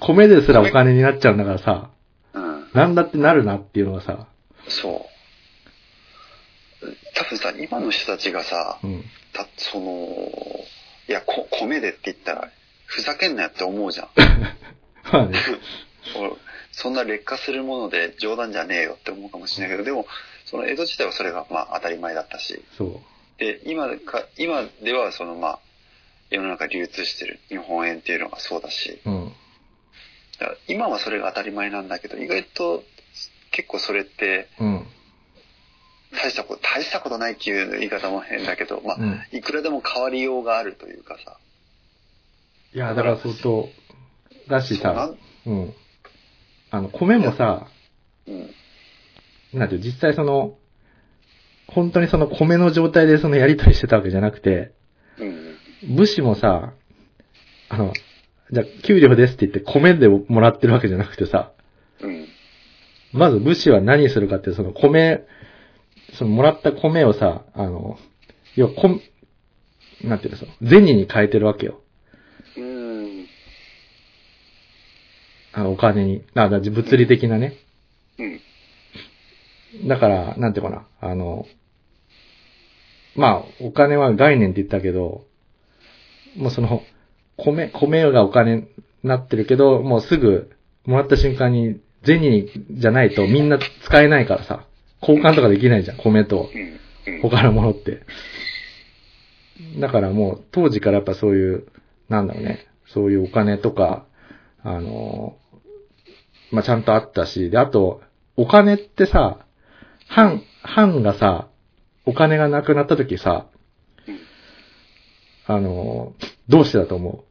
[0.00, 1.90] 米ですらお金になっちゃうんだからさ、
[2.34, 2.68] うん。
[2.74, 4.26] なんだってなるなっていうのがさ、
[4.68, 5.17] そう。
[7.18, 9.04] 多分さ、今の人たちがさ、うん。
[9.32, 10.30] たその、
[11.08, 12.50] いや、こ米でって言ったら、
[12.86, 14.08] ふざけんなよって思うじゃん。
[15.12, 15.38] まあね。
[16.16, 16.32] 俺
[16.70, 20.06] そんな劣化するもので冗談じゃねえよって思うかもしれないけど、でも、
[20.46, 23.02] その江戸時代はそれがまあ当たり前だったし、そ
[23.38, 25.58] で、今か、今ではそのまあ、
[26.30, 29.10] 世の中流通してる日本円っていうのがそうだし、う。
[29.10, 29.32] うん。
[30.38, 32.84] だから今はそれが当たり前なんだけど、意外と
[33.50, 34.86] 結構それってうん。
[36.12, 39.20] 大したこと、大したことないっていう言い方も変だけど、まあ、うん。
[39.32, 41.38] いくらでも変わりようがあるというかさ。
[42.74, 43.68] いや、だから相当、
[44.48, 45.74] だしさそうなん、うん。
[46.70, 47.66] あの、米もさ、
[48.26, 48.50] うん。
[49.52, 50.56] なんていう、実際その、
[51.66, 54.72] 本当にその米の状態でそのやりとりしてたわけじゃなくて、
[55.18, 55.96] うん。
[55.96, 56.72] 武士もさ、
[57.68, 57.92] あの、
[58.50, 61.52] じゃあ給料ですって言って米でもらってるわけじゃなくてさ、
[62.00, 62.26] うん。
[63.12, 65.24] まず武士は何するかって、その米、
[66.14, 67.98] そのもらった米をさ、あの、
[68.56, 69.00] 要はこん、
[70.04, 71.80] なんていうの銭に変えてるわけよ。
[72.56, 73.26] うん。
[75.52, 76.24] あの、お金に。
[76.34, 77.54] あ、だ物理的なね。
[78.18, 79.88] うん。
[79.88, 81.46] だから、なんていうかな、あの、
[83.16, 85.24] まあ、お金は概念って言ったけど、
[86.36, 86.82] もうその、
[87.36, 88.68] 米、米がお金に
[89.02, 90.50] なってるけど、もうすぐ、
[90.86, 94.67] もらった瞬間に、銭じゃないとみんな使えないからさ、
[95.00, 96.50] 交換とかできないじゃん、米と。
[97.22, 98.02] 他のものって。
[99.78, 101.66] だからもう、当時からやっぱそういう、
[102.08, 104.06] なんだろうね、そういうお金とか、
[104.62, 105.36] あの、
[106.50, 108.00] まあ、ちゃんとあったし、で、あと、
[108.36, 109.44] お金ってさ、
[110.06, 111.48] 藩、藩がさ、
[112.06, 113.46] お金がなくなった時さ、
[114.06, 114.18] うん。
[115.46, 116.14] あの、
[116.48, 117.24] どうしてだと思う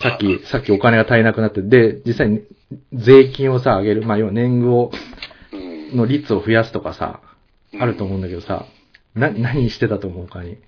[0.00, 2.42] さっき、さっきお金が足りなくなって、で、実際に
[2.92, 4.92] 税金をさ、上げる、まあ、要は年貢を、
[5.52, 5.56] う
[5.94, 5.96] ん。
[5.96, 7.20] の率を増やすとかさ、
[7.80, 8.66] あると思うんだけどさ、
[9.14, 10.58] な、何してたと思う他に？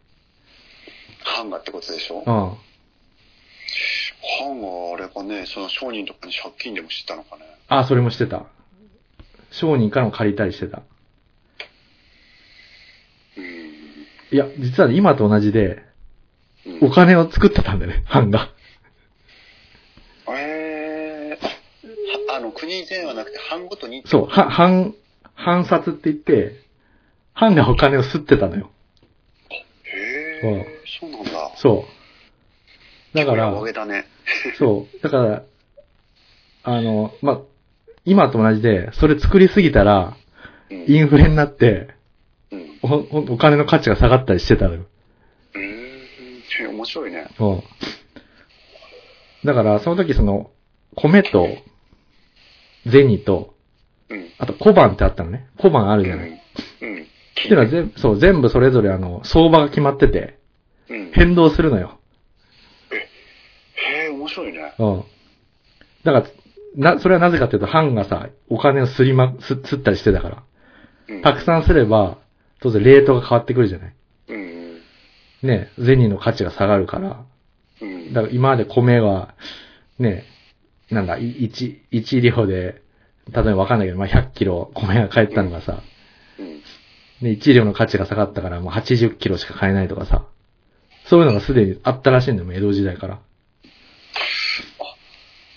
[1.22, 2.20] ハンガーってことでしょ？
[2.20, 2.24] うん。
[2.24, 2.54] ハ
[4.48, 7.42] ンガーあれかね、その商人とかに借金でも知ったのかね？
[7.68, 8.46] あ、それもしてた。
[9.50, 10.82] 商人からも借りたりしてた。
[13.36, 13.44] うん。
[14.32, 15.84] いや、実はね今と同じで、
[16.66, 18.50] うんお金を作ってたんだよね、藩が。
[20.28, 24.94] えー、はあの、国ではなくて、藩ごとにそう、は、藩、
[25.34, 26.56] 藩札って言って、
[27.34, 28.70] 藩がお金を吸ってたのよ。
[29.84, 30.66] へえ、
[31.00, 31.30] そうなんだ。
[31.56, 31.84] そ
[33.14, 33.16] う。
[33.16, 33.50] だから、
[33.86, 34.06] ね。
[34.58, 35.02] そう。
[35.02, 35.42] だから、
[36.62, 37.40] あの、まあ、
[38.06, 40.16] 今と同じで、それ作りすぎたら、
[40.70, 40.84] うん。
[40.88, 41.88] インフレになって、
[42.50, 42.78] うん。
[42.82, 44.86] お、おお金の価値が下がったりしてたのよ。
[45.54, 45.64] うーん。
[46.64, 47.26] へ面白いね。
[47.36, 47.62] そ
[49.44, 49.46] う。
[49.46, 50.50] だから、その時その、
[50.96, 51.46] 米と、
[52.88, 53.54] 銭と、
[54.08, 54.26] うん。
[54.38, 55.48] あと小判ってあったのね。
[55.58, 56.30] 小判あるじゃない。
[56.30, 56.32] っ
[56.82, 56.88] うん。
[56.88, 57.06] うん。
[57.34, 60.38] ていうのは全部、そう、全部それぞれあの、相場が決まってて、
[60.88, 61.10] うん。
[61.12, 61.98] 変動するのよ。
[62.92, 64.74] へえ、面白いね。
[64.78, 65.04] うん。
[66.04, 66.26] だから、
[66.94, 70.42] な、それはなぜかというと、藩がさ、お金をすりま、す、すったりしてたから。
[71.08, 71.22] うん。
[71.22, 72.18] たくさんすれば、
[72.60, 73.94] 当然レートが変わってくるじゃない。
[74.28, 74.80] うん。
[75.42, 77.24] ね、銭の価値が下がるから。
[77.80, 78.12] うん。
[78.12, 79.34] だから今まで米は、
[79.98, 80.24] ね、
[80.90, 82.82] なんだ、い一、一両で、
[83.32, 85.82] 例えばわかんないけど、まあ、100キロ米が買えたのがさ、
[86.38, 86.62] うん。
[87.20, 90.24] ね、一両の価値が下がったからもう80キロしか買えないとかさ、
[91.06, 93.18] そういうのがすでにあったらしいんだよ、江戸時代から。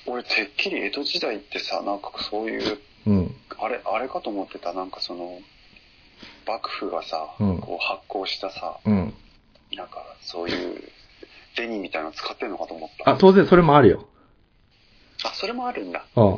[0.06, 2.78] 俺、てっきり江戸時代ってさ、なんかそういう、
[3.08, 3.36] うん。
[3.58, 5.40] あれ、あれかと思ってた、なんかその、
[6.46, 9.14] 幕府がさ、うんこう発行したさ、うん。
[9.76, 10.84] なんかそういう
[11.56, 13.12] 銭みたいなの使ってんのかと思った。
[13.12, 14.08] あ、当然それもあるよ。
[15.24, 16.06] あ、それもあるんだ。
[16.16, 16.38] うん。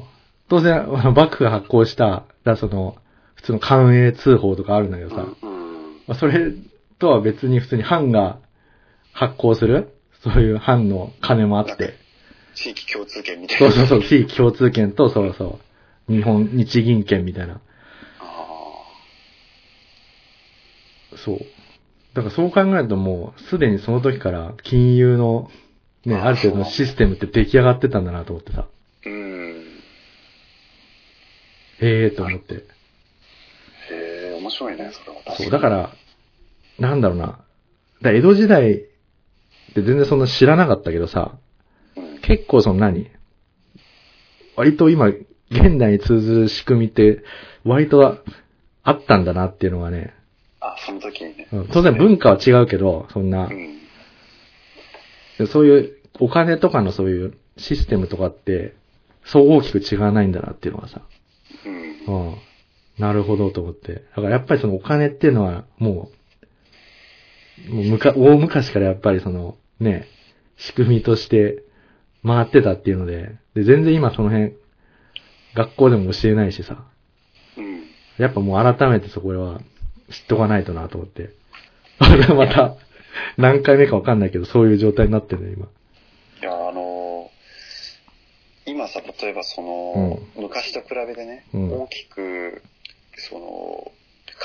[0.49, 2.97] 当然、あ の幕府が発行した、だその、
[3.35, 5.49] 普通の官営通報とかあるんだけどさ、うん。
[5.49, 5.83] うん。
[6.07, 6.51] まあ、それ
[6.99, 8.37] とは別に普通に藩が
[9.11, 11.95] 発行する、そういう藩の金もあって、
[12.55, 13.71] 地域共通権みたいな。
[13.71, 15.59] そうそうそう、地域共通権と、そうそ
[16.09, 17.59] う、日本、日銀券みたいな。
[18.19, 18.27] あ
[21.17, 21.39] そう。
[22.13, 25.51] だからそう考えるともう、すでにその時から金融の、
[26.05, 29.65] ね、ある程度のシステムって出来上がってたんだなと思ってさ、ーうん。
[31.81, 32.53] ええー、と思って。
[32.55, 32.59] へ
[33.91, 35.37] え、面白いね、それは確かに。
[35.37, 35.89] そう、だから、
[36.79, 37.25] なんだろうな。
[37.25, 37.41] だか
[38.01, 38.89] ら江戸時代って
[39.75, 41.37] 全然そんな知らなかったけどさ、
[41.95, 42.19] うん。
[42.19, 43.09] 結構その何？
[44.55, 47.23] 割と今、現代に通ずる仕組みって、
[47.63, 48.19] 割と
[48.83, 50.13] あったんだなっていうのがね、
[50.59, 51.47] あ、その時にね。
[51.51, 55.47] うん当然文化は違うけど、そんなう、ん。
[55.47, 58.73] そういうお金とかのそういうシステムとかって、
[59.25, 61.01] そう大きく違わないんだなっていうのがさ、
[62.07, 62.29] うん。
[62.29, 62.35] うん。
[62.97, 63.93] なるほどと思って。
[63.93, 66.09] だからやっぱりそのお金っていうのはも
[67.69, 70.07] う、もうむか、大昔からやっぱりその、ね、
[70.57, 71.63] 仕組みとして
[72.25, 74.53] 回ってたっていうので、で、全然今その辺、
[75.55, 76.85] 学校でも教えないしさ、
[77.57, 77.83] うん。
[78.17, 79.59] やっぱもう改めてそこは
[80.09, 81.31] 知っとかないとなと思って。
[82.01, 82.75] 俺 はまた、
[83.37, 85.67] 何回目かわかんないけど、そういう状態になってるね、今。
[86.41, 86.84] いや、あのー
[88.75, 91.81] 今さ、例えばその、昔と比べてね、うん。
[91.83, 92.61] 大きく、
[93.15, 93.91] その、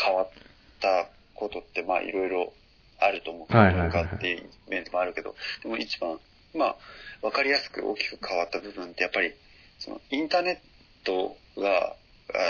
[0.07, 0.31] 変わっ
[0.78, 2.53] たことって、まあ、いろいろ
[3.01, 3.53] あると思う。
[3.53, 3.89] はいはいはい。
[3.89, 6.20] はい文化っていう面もあるけど、でも一番、
[6.55, 6.76] まあ、
[7.22, 9.33] わかりやすく大きく変わった部分って、やっぱり、
[9.81, 11.97] その、インターネットが、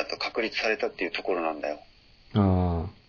[0.02, 1.80] あと確立されたっていうところなんだよ。
[2.34, 2.99] あで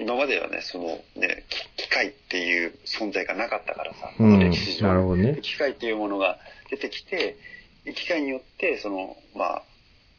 [0.00, 0.84] 今まではね、その
[1.16, 1.44] ね、
[1.76, 4.22] き機械っていう存在がなかったからさ、あ。
[4.22, 4.38] うん。
[4.38, 5.38] 歴史上なるほどね。
[5.42, 6.38] 機械っていうものが
[6.70, 7.36] 出てきて、
[7.94, 9.62] 機械によって、その、まあ、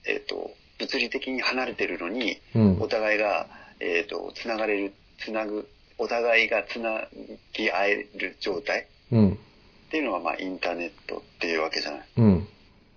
[0.05, 2.87] えっ、と、物理的に離れてるのに、うんお。
[2.87, 3.47] 互いが、
[3.79, 7.07] えっ、と、つながれる、つなぐ、お互いがつな
[7.53, 9.31] ぎ合える状態うん。
[9.31, 9.37] っ
[9.89, 12.07] ていうのが、まあ、インターネットっていうわけじゃない。
[12.17, 12.47] うん。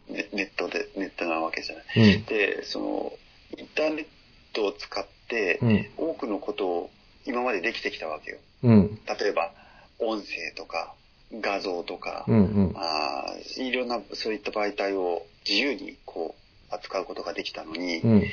[0.08, 2.16] ネネットで、ネットなわけじゃない。
[2.16, 2.24] うん。
[2.24, 3.12] で、その、
[3.58, 4.06] インターネッ
[4.52, 5.19] トを使って、
[5.62, 5.88] うん。
[5.96, 6.90] 多くのことを
[7.26, 8.38] 今までできてきたわけよ。
[8.64, 8.98] うん。
[9.06, 9.52] 例えば、
[9.98, 10.94] 音声とか、
[11.32, 12.36] 画像とか、うん。
[12.36, 12.72] うん。
[12.72, 13.26] まあ、
[13.56, 16.34] いろんなそういった媒体を自由にこ
[16.70, 18.24] う扱うことができたのに、うん。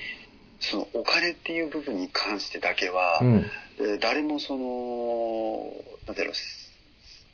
[0.60, 3.46] そのお金っていう部分に関してだけは、うん。
[3.80, 5.72] えー誰もその、
[6.08, 6.72] なんていうの、す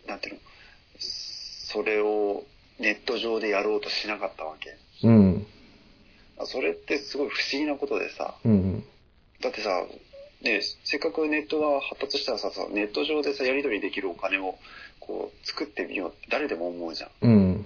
[0.08, 0.42] なんていうの、
[1.00, 2.44] それを
[2.80, 4.76] ネット上でやろうとしなかったわけ。
[5.08, 5.48] うん。
[6.46, 8.84] それってすごい不思議なことでさ、うん。
[9.44, 9.70] だってさ、
[10.42, 14.58] ね、せっかくネットが発達したらさ、さネット上でさ、やり取りできるお金を
[15.00, 17.10] こう作ってみようって誰でも思うじゃん。
[17.22, 17.66] うん。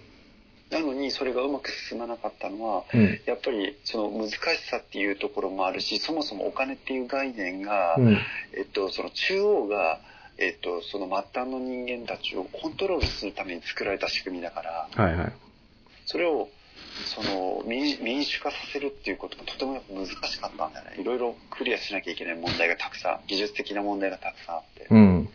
[0.70, 3.22] なのにそれがうまく進まなかったのは、うん。
[3.26, 4.38] やっぱりその難し
[4.70, 8.18] さっていうところもあるし、そもそもお金っていう概念が、うん。
[8.54, 10.00] えっと、その中央が、
[10.38, 15.34] えっと、その末端の人間たちをコントロールするために作られた仕組みだから、はいはい。
[16.06, 16.50] それを、
[17.06, 20.98] その民民主化させるっていうことがとても難しかったんだよね。
[21.00, 24.88] いろいろクリアしなきゃいけない問題がたくさん、技術的な問題がたくさんあって。
[24.90, 25.30] うん。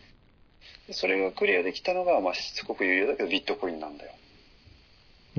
[0.87, 4.11] でそれがクリアできたのが、まあ、しつこく言うようだけどビットコインなんだよ。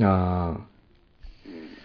[0.02, 0.58] あ
[1.46, 1.78] うん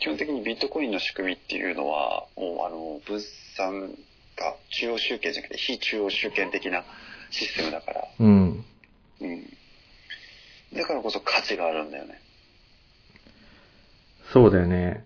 [0.00, 3.24] 基本的にビットコインの仕組みっていうのは、もうあの、物
[3.56, 3.90] 産
[4.36, 6.84] が中央集権じゃなくて非中央集権的な
[7.30, 8.04] システムだから、あ。
[8.18, 8.64] うん。
[9.20, 9.56] うん。
[10.74, 12.20] だからこそ価値があるんだよね。
[14.32, 15.04] そうだよね。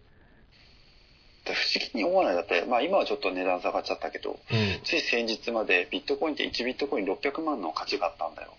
[1.45, 4.39] で不思議に思わないだって、まあ今はちょっと値段下がっちゃったけど、うん。
[4.85, 8.55] つい先日までビットコインって1ビットコイン600万の価値があったんだよ。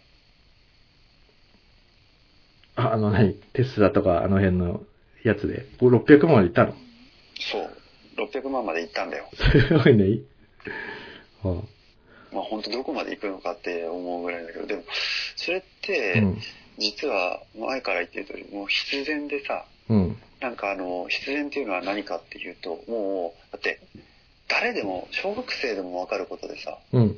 [2.76, 3.34] あ、あの何？
[3.54, 4.84] テスラとかあの辺の
[5.24, 5.66] やつで？
[5.80, 6.74] これ600万までいったの？
[7.40, 7.70] そう。
[8.18, 9.30] 600万までいったんだよ。
[9.34, 10.20] すごいね。
[11.44, 11.62] は
[12.34, 14.84] まあ本当どこまで行くのかって思うぐらいだけど、でも、
[15.36, 16.38] それっあ、てう、ん。
[16.78, 20.18] 実は前から言ってる通り、もう必然でさ、うん。
[20.40, 23.80] なんかあの、必然っていうのは何かっていうと、もう、だって、
[24.48, 27.18] 誰でも、小学生でもわかることでさ、うん。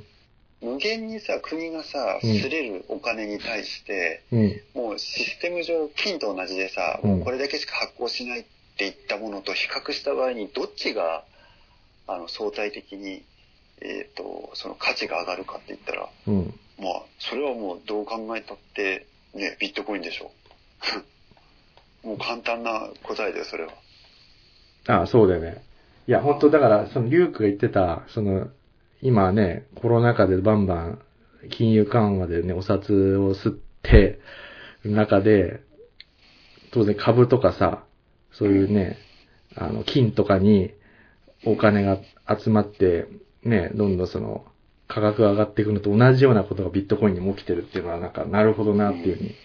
[0.61, 4.61] 無限にさ、国がさ、うんすれるお金に対して、うん。
[4.73, 8.45] もうシステム上、金と同じでさ、うんもうこれだけしか発行しないっ
[8.77, 11.23] ていったものと比較した場合に、どっちが、
[12.07, 13.23] あの、相対的に、
[13.81, 16.60] えっ、と、その価値が上がるかって言ったら、うん。
[16.80, 20.31] まあ、それはもうどう考えたって、ね、ビットコインでしょ。
[22.03, 23.73] もう簡単な答えだよ、それは。
[24.87, 25.63] ああ、そうだよね。
[26.07, 28.47] いや、本当だから、その、リュウクが言ってた、その、
[29.01, 30.99] 今ね、コロナ禍でバンバン、
[31.49, 33.53] 金融緩和でね、お札を吸っ
[33.83, 34.19] て、
[34.83, 35.61] 中で、
[36.71, 37.83] 当然株とかさ、
[38.31, 38.97] そういうね、
[39.55, 40.73] あの、金とかに
[41.45, 41.99] お金が
[42.39, 43.07] 集まって、
[43.43, 44.45] ね、どんどんその、
[44.87, 49.35] 価格が上がっていくのと同じようなことがビットコインにも起きてるっていうのは、なんか、なるほどなっていうふうに。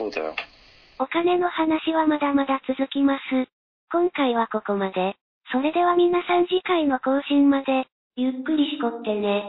[0.00, 0.10] そう。
[0.10, 0.34] だよ。
[0.98, 3.20] お金の話はまだまだ続きます。
[3.92, 5.16] 今回はここまで。
[5.52, 7.86] それでは皆さん次回の更新まで、
[8.16, 9.44] ゆっくりしこってね。